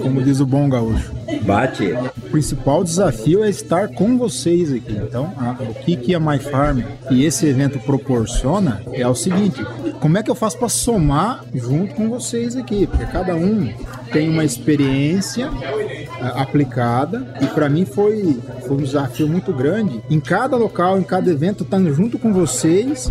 [0.00, 1.12] Como diz o bom gaúcho.
[1.42, 1.92] Bate.
[1.92, 4.92] O principal desafio é estar com vocês aqui.
[4.92, 6.80] Então, a, o que, que a My Farm
[7.10, 9.64] e esse evento proporciona é o seguinte:
[10.00, 12.86] como é que eu faço para somar junto com vocês aqui?
[12.86, 13.72] Porque cada um
[14.12, 15.50] tem uma experiência
[16.20, 20.02] a, aplicada e para mim foi, foi um desafio muito grande.
[20.10, 23.10] Em cada local, em cada evento, estando junto com vocês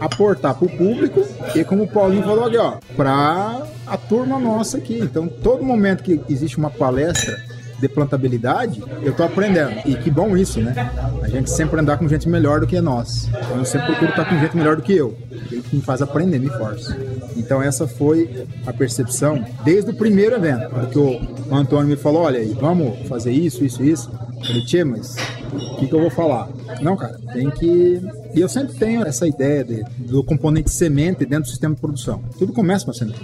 [0.00, 4.78] aportar para o público e como o Paulinho falou aqui, ó, para a turma nossa
[4.78, 4.98] aqui.
[4.98, 7.36] Então, todo momento que existe uma palestra
[7.80, 9.72] de plantabilidade, eu tô aprendendo.
[9.86, 10.90] E que bom isso, né?
[11.22, 13.28] A gente sempre andar com gente melhor do que nós.
[13.28, 15.16] Então eu sempre procuro estar com gente melhor do que eu.
[15.50, 16.96] Ele que me faz aprender, me força.
[17.36, 22.38] Então essa foi a percepção desde o primeiro evento, porque o Antônio me falou, olha
[22.54, 24.10] vamos fazer isso, isso, isso.
[24.38, 25.16] Eu falei, tchê, mas
[25.52, 26.48] o que, que eu vou falar?
[26.80, 28.00] Não, cara, tem que.
[28.34, 32.22] E eu sempre tenho essa ideia de, do componente semente dentro do sistema de produção.
[32.38, 33.18] Tudo começa com a semente.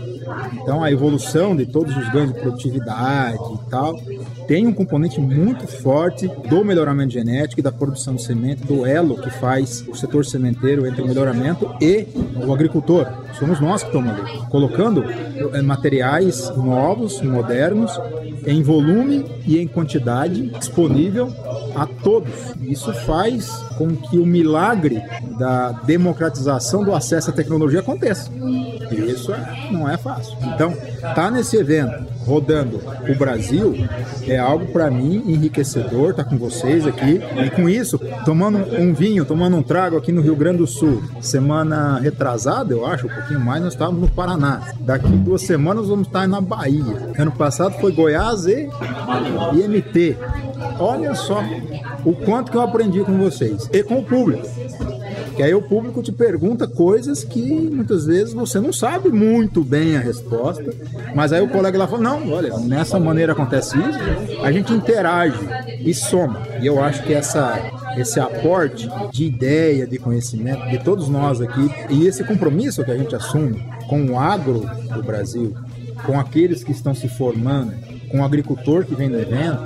[0.55, 4.00] Então, a evolução de todos os ganhos de produtividade e tal
[4.47, 9.20] tem um componente muito forte do melhoramento genético e da produção de semente, do elo
[9.20, 12.07] que faz o setor sementeiro entre o melhoramento e
[12.47, 13.24] o agricultor.
[13.39, 17.99] Somos nós que estamos ali, colocando eh, materiais novos, modernos,
[18.47, 21.32] em volume e em quantidade disponível
[21.74, 22.32] a todos.
[22.62, 25.03] Isso faz com que o milagre
[25.39, 28.30] da democratização do acesso à tecnologia aconteça.
[28.91, 30.37] E isso é, não é fácil.
[30.43, 30.72] Então,
[31.14, 33.74] tá nesse evento rodando o Brasil
[34.26, 39.24] é algo para mim enriquecedor, tá com vocês aqui e com isso tomando um vinho,
[39.24, 41.03] tomando um trago aqui no Rio Grande do Sul.
[41.20, 44.61] Semana retrasada, eu acho, pouquinho mais, nós estávamos no Paraná.
[44.81, 47.12] Daqui duas semanas vamos estar na Bahia.
[47.18, 48.68] Ano passado foi Goiás e
[49.55, 50.16] IMT.
[50.79, 51.43] Olha só
[52.05, 54.47] o quanto que eu aprendi com vocês e com o público.
[55.37, 59.97] Que aí o público te pergunta coisas que muitas vezes você não sabe muito bem
[59.97, 60.72] a resposta,
[61.14, 65.39] mas aí o colega lá fala: não, olha, nessa maneira acontece isso, a gente interage
[65.80, 66.43] e soma.
[66.61, 67.59] E eu acho que essa,
[67.97, 72.97] esse aporte de ideia, de conhecimento de todos nós aqui e esse compromisso que a
[72.97, 74.61] gente assume com o agro
[74.95, 75.55] do Brasil,
[76.07, 77.72] com aqueles que estão se formando,
[78.09, 79.62] com o agricultor que vem no evento,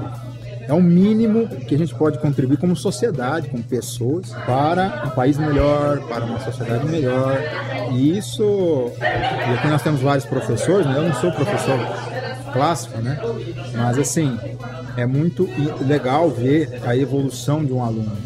[0.69, 5.39] é o mínimo que a gente pode contribuir como sociedade, como pessoas, para um país
[5.39, 7.41] melhor, para uma sociedade melhor.
[7.91, 10.99] E isso, e aqui nós temos vários professores, né?
[10.99, 11.79] eu não sou professor
[12.53, 13.19] clássico, né?
[13.75, 14.39] Mas assim,
[14.95, 15.49] é muito
[15.81, 18.17] legal ver a evolução de um aluno.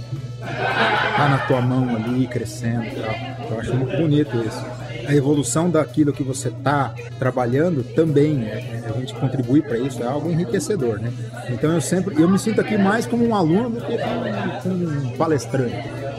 [0.40, 3.50] Tá na tua mão ali, crescendo tal.
[3.52, 4.81] Eu acho muito bonito isso
[5.12, 8.82] a evolução daquilo que você está trabalhando também né?
[8.88, 11.12] a gente contribui para isso é algo enriquecedor né
[11.48, 15.74] então eu sempre eu me sinto aqui mais como um aluno do que um palestrante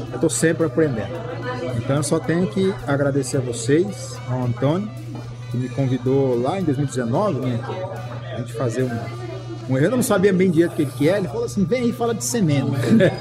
[0.09, 1.11] eu estou sempre aprendendo
[1.77, 4.89] então eu só tenho que agradecer a vocês ao Antônio
[5.51, 7.59] que me convidou lá em 2019 né,
[8.33, 9.22] a gente fazer um
[9.69, 12.13] eu não sabia bem direito o que ele é, ele falou assim, vem aí fala
[12.13, 12.71] de semente.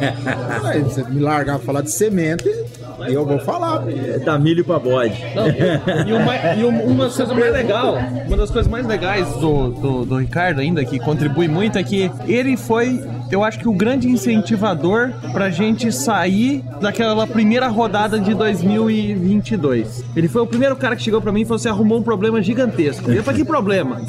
[0.64, 2.48] aí você me largar falar de semente,
[3.08, 3.84] eu vou falar.
[3.88, 5.14] É da milho pra bode.
[5.34, 9.28] Não, e, e, uma, e uma das coisas mais legais, uma das coisas mais legais
[9.36, 13.66] do, do, do Ricardo ainda, que contribui muito, é que ele foi eu acho que
[13.66, 20.04] o grande incentivador pra gente sair daquela primeira rodada de 2022.
[20.14, 22.42] Ele foi o primeiro cara que chegou pra mim e falou: Você arrumou um problema
[22.42, 23.10] gigantesco.
[23.10, 24.02] Eu falei: Que problema?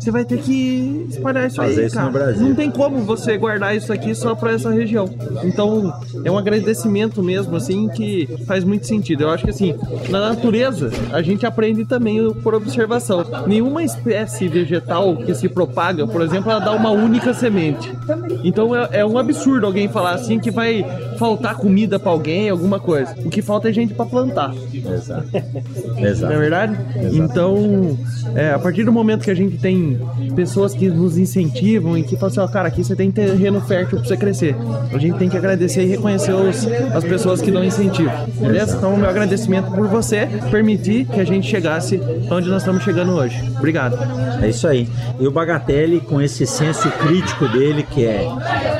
[0.00, 2.06] Você vai ter que espalhar isso Fazer aí, isso cara.
[2.06, 2.48] no Brasil.
[2.48, 5.06] Não tem como você guardar isso aqui só pra essa região.
[5.44, 5.92] Então,
[6.24, 9.24] é um agradecimento mesmo, assim, que faz muito sentido.
[9.24, 9.74] Eu acho que, assim,
[10.08, 13.22] na natureza, a gente aprende também por observação.
[13.46, 17.92] Nenhuma espécie vegetal que se propaga, por exemplo, ela dá uma única semente.
[18.42, 20.84] Então, é, é um absurdo alguém falar assim que vai
[21.18, 23.14] faltar comida pra alguém, alguma coisa.
[23.24, 24.52] O que falta é gente pra plantar.
[24.74, 25.28] Exato.
[25.94, 26.32] Não Exato.
[26.32, 26.78] é verdade?
[27.12, 27.98] Então,
[28.34, 30.00] é, a partir do momento que a gente tem
[30.34, 33.98] pessoas que nos incentivam e que falam assim, ó, cara, aqui você tem terreno fértil
[33.98, 34.56] pra você crescer.
[34.92, 38.10] A gente tem que agradecer e reconhecer os, as pessoas que dão incentivo.
[38.40, 38.76] Beleza?
[38.76, 42.00] Então, meu agradecimento por você permitir que a gente chegasse
[42.30, 43.42] onde nós estamos chegando hoje.
[43.56, 43.98] Obrigado.
[44.42, 44.88] É isso aí.
[45.20, 48.28] E o Bagatelli, com esse senso crítico dele, que é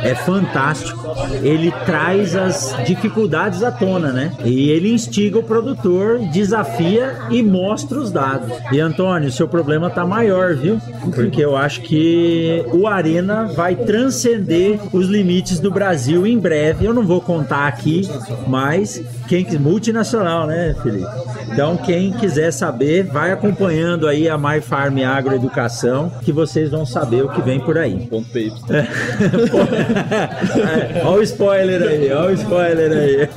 [0.03, 1.03] é fantástico.
[1.43, 4.33] Ele traz as dificuldades à tona, né?
[4.45, 8.51] E ele instiga o produtor, desafia e mostra os dados.
[8.73, 10.81] E Antônio, seu problema tá maior, viu?
[11.15, 16.85] Porque eu acho que o Arena vai transcender os limites do Brasil em breve.
[16.85, 18.09] Eu não vou contar aqui,
[18.47, 21.07] mas quem multinacional, né, Felipe?
[21.53, 27.25] Então, quem quiser saber, vai acompanhando aí a My Farm Agroeducação, que vocês vão saber
[27.25, 28.07] o que vem por aí.
[28.07, 28.53] Ponto PY.
[31.05, 33.29] Olha o spoiler aí, olha o spoiler aí.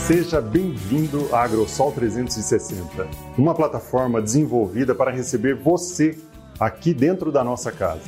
[0.08, 6.18] Seja bem-vindo à AgroSol 360, uma plataforma desenvolvida para receber você
[6.60, 8.04] aqui dentro da nossa casa.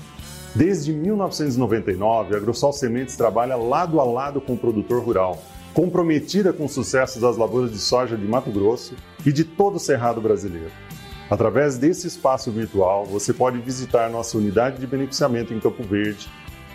[0.56, 6.66] Desde 1999, a AgroSol Sementes trabalha lado a lado com o produtor rural, comprometida com
[6.66, 10.72] o sucesso das lavouras de soja de Mato Grosso e de todo o Cerrado brasileiro.
[11.30, 16.28] Através desse espaço virtual, você pode visitar nossa unidade de beneficiamento em Campo Verde,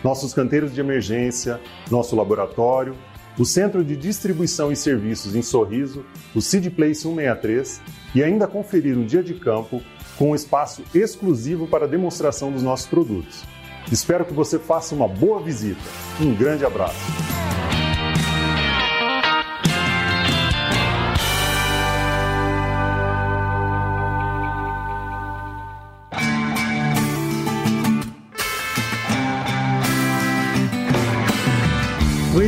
[0.04, 1.58] nossos canteiros de emergência,
[1.90, 2.94] nosso laboratório
[3.38, 6.04] o Centro de Distribuição e Serviços em Sorriso,
[6.34, 7.80] o Seed Place 163
[8.14, 9.82] e ainda conferir um dia de campo
[10.16, 13.42] com um espaço exclusivo para demonstração dos nossos produtos.
[13.90, 15.80] Espero que você faça uma boa visita.
[16.20, 17.04] Um grande abraço.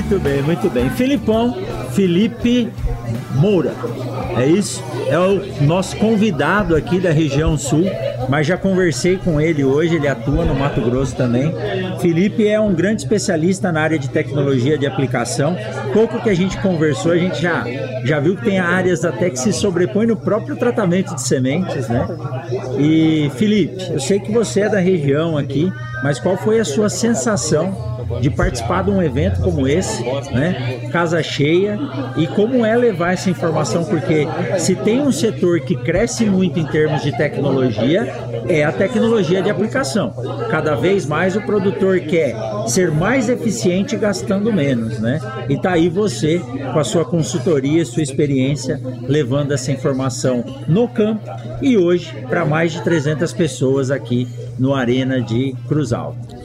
[0.09, 0.89] Muito bem, muito bem.
[0.91, 1.53] Filipão,
[1.91, 2.73] Felipe
[3.35, 3.75] Moura.
[4.37, 4.81] É isso?
[5.09, 7.85] É o nosso convidado aqui da região sul,
[8.29, 11.53] mas já conversei com ele hoje, ele atua no Mato Grosso também.
[12.01, 15.57] Felipe é um grande especialista na área de tecnologia de aplicação.
[15.93, 17.65] Pouco que a gente conversou, a gente já,
[18.05, 22.07] já viu que tem áreas até que se sobrepõem no próprio tratamento de sementes, né?
[22.79, 25.73] E Felipe, eu sei que você é da região aqui,
[26.05, 30.03] mas qual foi a sua sensação de participar de um evento como esse,
[30.33, 30.89] né?
[30.91, 31.79] Casa cheia
[32.17, 34.27] e como é levar essa informação, porque
[34.59, 38.13] se tem um setor que cresce muito em termos de tecnologia,
[38.49, 40.13] é a tecnologia de aplicação.
[40.51, 42.35] Cada vez mais o produtor quer
[42.67, 45.21] ser mais eficiente gastando menos, né?
[45.49, 46.41] E tá aí você
[46.73, 51.23] com a sua consultoria, sua experiência levando essa informação no campo
[51.61, 54.29] e hoje para mais de 300 pessoas aqui
[54.59, 56.36] no Arena de Cruz Alta.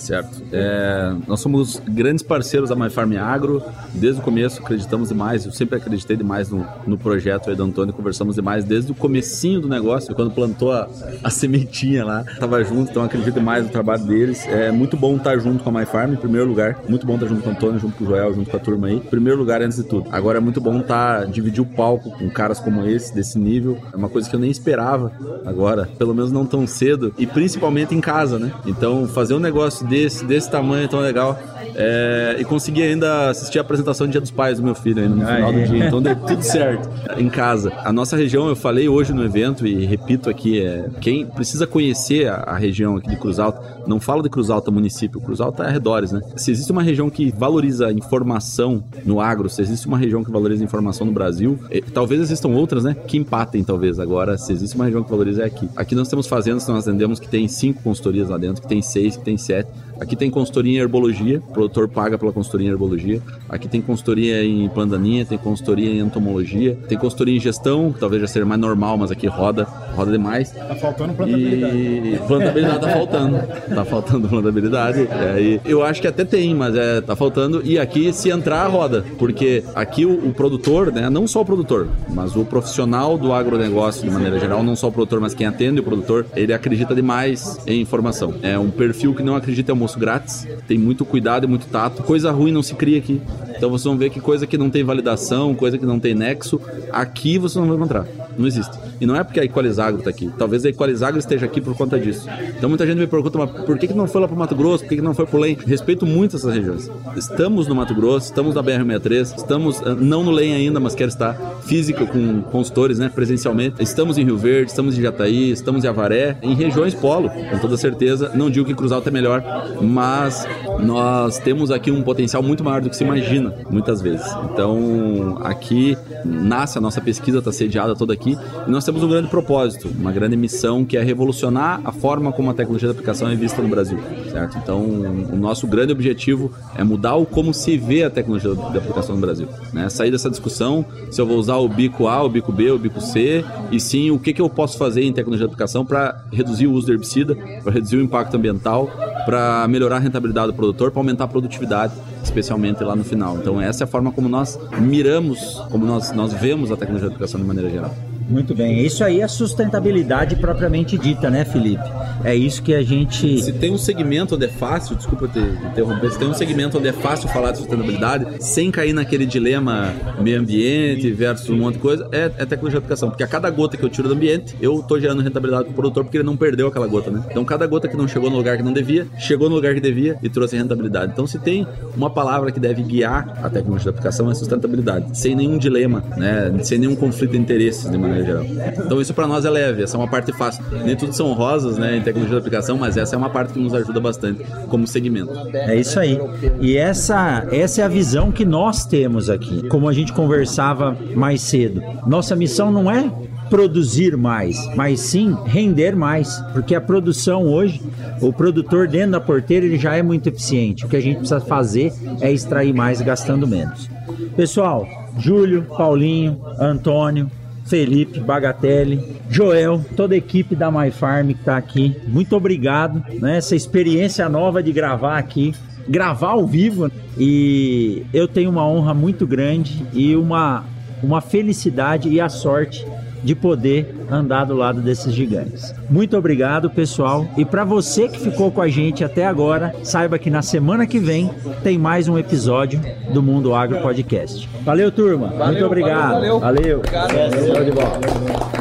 [0.00, 0.42] Certo.
[0.50, 3.62] É, nós somos grandes parceiros da My Farm Agro.
[3.92, 5.44] Desde o começo acreditamos demais.
[5.44, 7.92] Eu sempre acreditei demais no, no projeto aí do Antônio.
[7.92, 10.88] Conversamos demais desde o comecinho do negócio, quando plantou a,
[11.22, 12.24] a sementinha lá.
[12.38, 14.46] Tava junto, então acredito demais no trabalho deles.
[14.48, 16.78] É muito bom estar junto com a My Farm, em primeiro lugar.
[16.88, 18.86] Muito bom estar junto com o Antônio, junto com o Joel, junto com a turma
[18.86, 19.00] aí.
[19.00, 20.08] Primeiro lugar, antes de tudo.
[20.10, 23.76] Agora é muito bom estar dividir o palco com caras como esse, desse nível.
[23.92, 25.12] É uma coisa que eu nem esperava
[25.44, 27.12] agora, pelo menos não tão cedo.
[27.18, 28.50] E principalmente em casa, né?
[28.64, 31.38] Então, fazer um negócio desse, desse tamanho tão legal,
[31.74, 35.14] É, e consegui ainda assistir a apresentação do Dia dos Pais do meu filho ainda
[35.14, 35.86] no final do dia.
[35.86, 36.88] Então deu tudo certo
[37.18, 37.72] em casa.
[37.84, 42.28] A nossa região, eu falei hoje no evento e repito aqui, é, quem precisa conhecer
[42.28, 45.64] a, a região aqui de Cruz Alta, não falo de Cruz Alta município, Cruz Alta
[45.64, 46.20] é arredores, né?
[46.36, 50.62] Se existe uma região que valoriza informação no agro, se existe uma região que valoriza
[50.62, 52.94] informação no Brasil, e, talvez existam outras, né?
[53.06, 53.98] Que empatem, talvez.
[53.98, 55.68] Agora, se existe uma região que valoriza, é aqui.
[55.76, 58.82] Aqui nós temos fazendas que nós atendemos que tem cinco consultorias lá dentro, que tem
[58.82, 59.70] seis, que tem sete.
[60.00, 63.20] Aqui tem consultoria em herbologia, o produtor paga pela consultoria em herbologia.
[63.48, 68.22] Aqui tem consultoria em plandaninha, tem consultoria em entomologia, tem consultoria em gestão, que talvez
[68.22, 70.52] já seja mais normal, mas aqui roda, roda demais.
[70.52, 71.76] Tá faltando plantabilidade.
[71.76, 73.38] E plantabilidade tá faltando.
[73.74, 75.08] Tá faltando plantabilidade.
[75.10, 77.60] É, e eu acho que até tem, mas é, tá faltando.
[77.62, 79.04] E aqui, se entrar, roda.
[79.18, 81.10] Porque aqui o, o produtor, né?
[81.10, 84.92] Não só o produtor, mas o profissional do agronegócio, de maneira geral, não só o
[84.92, 88.34] produtor, mas quem atende o produtor, ele acredita demais em informação.
[88.42, 92.02] É um perfil que não acredita em almoço grátis, tem muito cuidado e muito tato.
[92.02, 93.20] Coisa ruim não se cria aqui.
[93.56, 96.60] Então vocês vão ver que coisa que não tem validação, coisa que não tem nexo,
[96.92, 98.06] aqui você não vai encontrar.
[98.36, 98.76] Não existe.
[99.00, 100.30] E não é porque a Equalizagro está aqui.
[100.38, 102.28] Talvez a Equalizagro esteja aqui por conta disso.
[102.56, 104.54] Então muita gente me pergunta, mas por que, que não foi lá para o Mato
[104.54, 104.84] Grosso?
[104.84, 105.56] Por que, que não foi para o LEM?
[105.66, 106.90] Respeito muito essas regiões.
[107.16, 111.08] Estamos no Mato Grosso, estamos na BR-63, estamos, eh, não no LEM ainda, mas quero
[111.08, 113.82] estar física com consultores, né, presencialmente.
[113.82, 117.76] Estamos em Rio Verde, estamos em Jataí, estamos em Avaré, em regiões polo, com toda
[117.76, 118.32] certeza.
[118.34, 119.42] Não digo que Cruz Alta é melhor,
[119.80, 120.46] mas
[120.80, 124.26] nós temos aqui um potencial muito maior do que se imagina, muitas vezes.
[124.52, 128.36] Então, aqui nasce a nossa pesquisa, está sediada toda aqui,
[128.66, 132.50] e nós temos um grande propósito, uma grande missão que é revolucionar a forma como
[132.50, 134.58] a tecnologia de aplicação é vista no Brasil, certo?
[134.58, 139.14] Então, o nosso grande objetivo é mudar o como se vê a tecnologia de aplicação
[139.14, 139.88] no Brasil, né?
[139.88, 143.00] Sair dessa discussão se eu vou usar o bico A, o bico B, o bico
[143.00, 146.66] C, e sim o que, que eu posso fazer em tecnologia de aplicação para reduzir
[146.66, 148.90] o uso do herbicida, para reduzir o impacto ambiental,
[149.24, 151.92] para melhorar a rentabilidade do produtor, para aumentar a produtividade,
[152.24, 153.36] especialmente lá no final.
[153.36, 157.14] Então, essa é a forma como nós miramos, como nós, nós vemos a tecnologia de
[157.14, 158.09] aplicação de maneira geral.
[158.30, 158.86] Muito bem.
[158.86, 161.82] Isso aí é sustentabilidade propriamente dita, né, Felipe?
[162.24, 163.42] É isso que a gente.
[163.42, 166.88] Se tem um segmento onde é fácil, desculpa te interromper, se tem um segmento onde
[166.88, 171.80] é fácil falar de sustentabilidade, sem cair naquele dilema meio ambiente versus um monte de
[171.80, 173.08] coisa, é, é tecnologia de aplicação.
[173.08, 175.74] Porque a cada gota que eu tiro do ambiente, eu estou gerando rentabilidade para o
[175.74, 177.24] produtor porque ele não perdeu aquela gota, né?
[177.30, 179.80] Então cada gota que não chegou no lugar que não devia, chegou no lugar que
[179.80, 181.12] devia e trouxe rentabilidade.
[181.12, 181.66] Então se tem
[181.96, 186.52] uma palavra que deve guiar a tecnologia de aplicação é sustentabilidade, sem nenhum dilema, né?
[186.62, 188.44] Sem nenhum conflito de interesses de maneira geral.
[188.44, 190.64] Então isso para nós é leve, essa é uma parte fácil.
[190.84, 193.58] Nem tudo são rosas, né, em tecnologia de aplicação, mas essa é uma parte que
[193.58, 195.32] nos ajuda bastante como segmento.
[195.52, 196.18] É isso aí.
[196.60, 199.66] E essa, essa é a visão que nós temos aqui.
[199.68, 201.82] Como a gente conversava mais cedo.
[202.06, 203.10] Nossa missão não é
[203.50, 207.82] produzir mais, mas sim render mais, porque a produção hoje,
[208.22, 210.86] o produtor dentro da porteira ele já é muito eficiente.
[210.86, 213.90] O que a gente precisa fazer é extrair mais gastando menos.
[214.36, 214.86] Pessoal,
[215.18, 217.28] Júlio, Paulinho, Antônio,
[217.70, 221.96] Felipe, Bagatelli, Joel, toda a equipe da My Farm que está aqui.
[222.08, 223.36] Muito obrigado, né?
[223.36, 225.54] Essa experiência nova de gravar aqui,
[225.88, 226.90] gravar ao vivo.
[227.16, 230.64] E eu tenho uma honra muito grande e uma,
[231.00, 232.84] uma felicidade e a sorte
[233.22, 235.74] de poder andar do lado desses gigantes.
[235.88, 237.26] Muito obrigado, pessoal.
[237.36, 240.98] E para você que ficou com a gente até agora, saiba que na semana que
[240.98, 241.30] vem
[241.62, 242.80] tem mais um episódio
[243.12, 244.48] do Mundo Agro Podcast.
[244.62, 245.28] Valeu, turma.
[245.28, 246.12] Valeu, Muito obrigado.
[246.12, 246.40] Valeu.
[246.40, 246.78] valeu.
[246.78, 247.12] Obrigado.
[247.12, 247.64] valeu.
[247.64, 248.59] de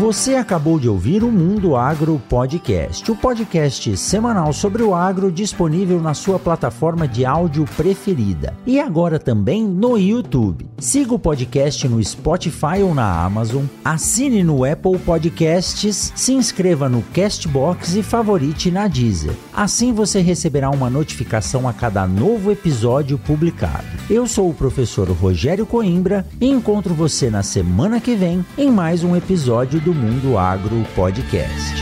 [0.00, 6.00] Você acabou de ouvir o Mundo Agro Podcast, o podcast semanal sobre o agro disponível
[6.00, 10.70] na sua plataforma de áudio preferida e agora também no YouTube.
[10.78, 17.02] Siga o podcast no Spotify ou na Amazon, assine no Apple Podcasts, se inscreva no
[17.12, 19.34] Castbox e favorite na Deezer.
[19.52, 23.84] Assim você receberá uma notificação a cada novo episódio publicado.
[24.08, 29.04] Eu sou o professor Rogério Coimbra e encontro você na semana que vem em mais
[29.04, 31.74] um episódio do Mundo Agro Podcast.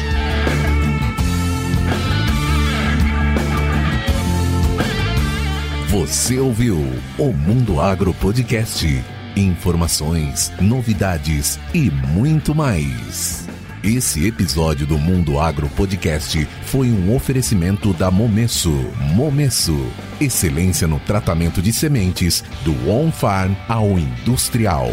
[5.89, 6.79] Você ouviu
[7.19, 9.05] o Mundo Agro Podcast.
[9.37, 13.49] Informações, novidades e muito mais.
[13.83, 18.73] Esse episódio do Mundo Agro Podcast foi um oferecimento da Momesso.
[19.15, 19.77] Momesso,
[20.21, 24.91] excelência no tratamento de sementes do on-farm ao industrial.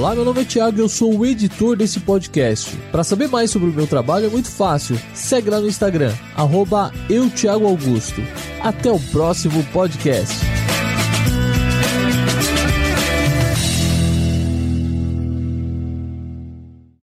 [0.00, 2.74] Olá, meu nome é Thiago e eu sou o editor desse podcast.
[2.90, 4.98] Para saber mais sobre o meu trabalho é muito fácil.
[5.12, 6.90] Segue lá no Instagram, arroba.
[8.62, 10.59] Até o próximo podcast.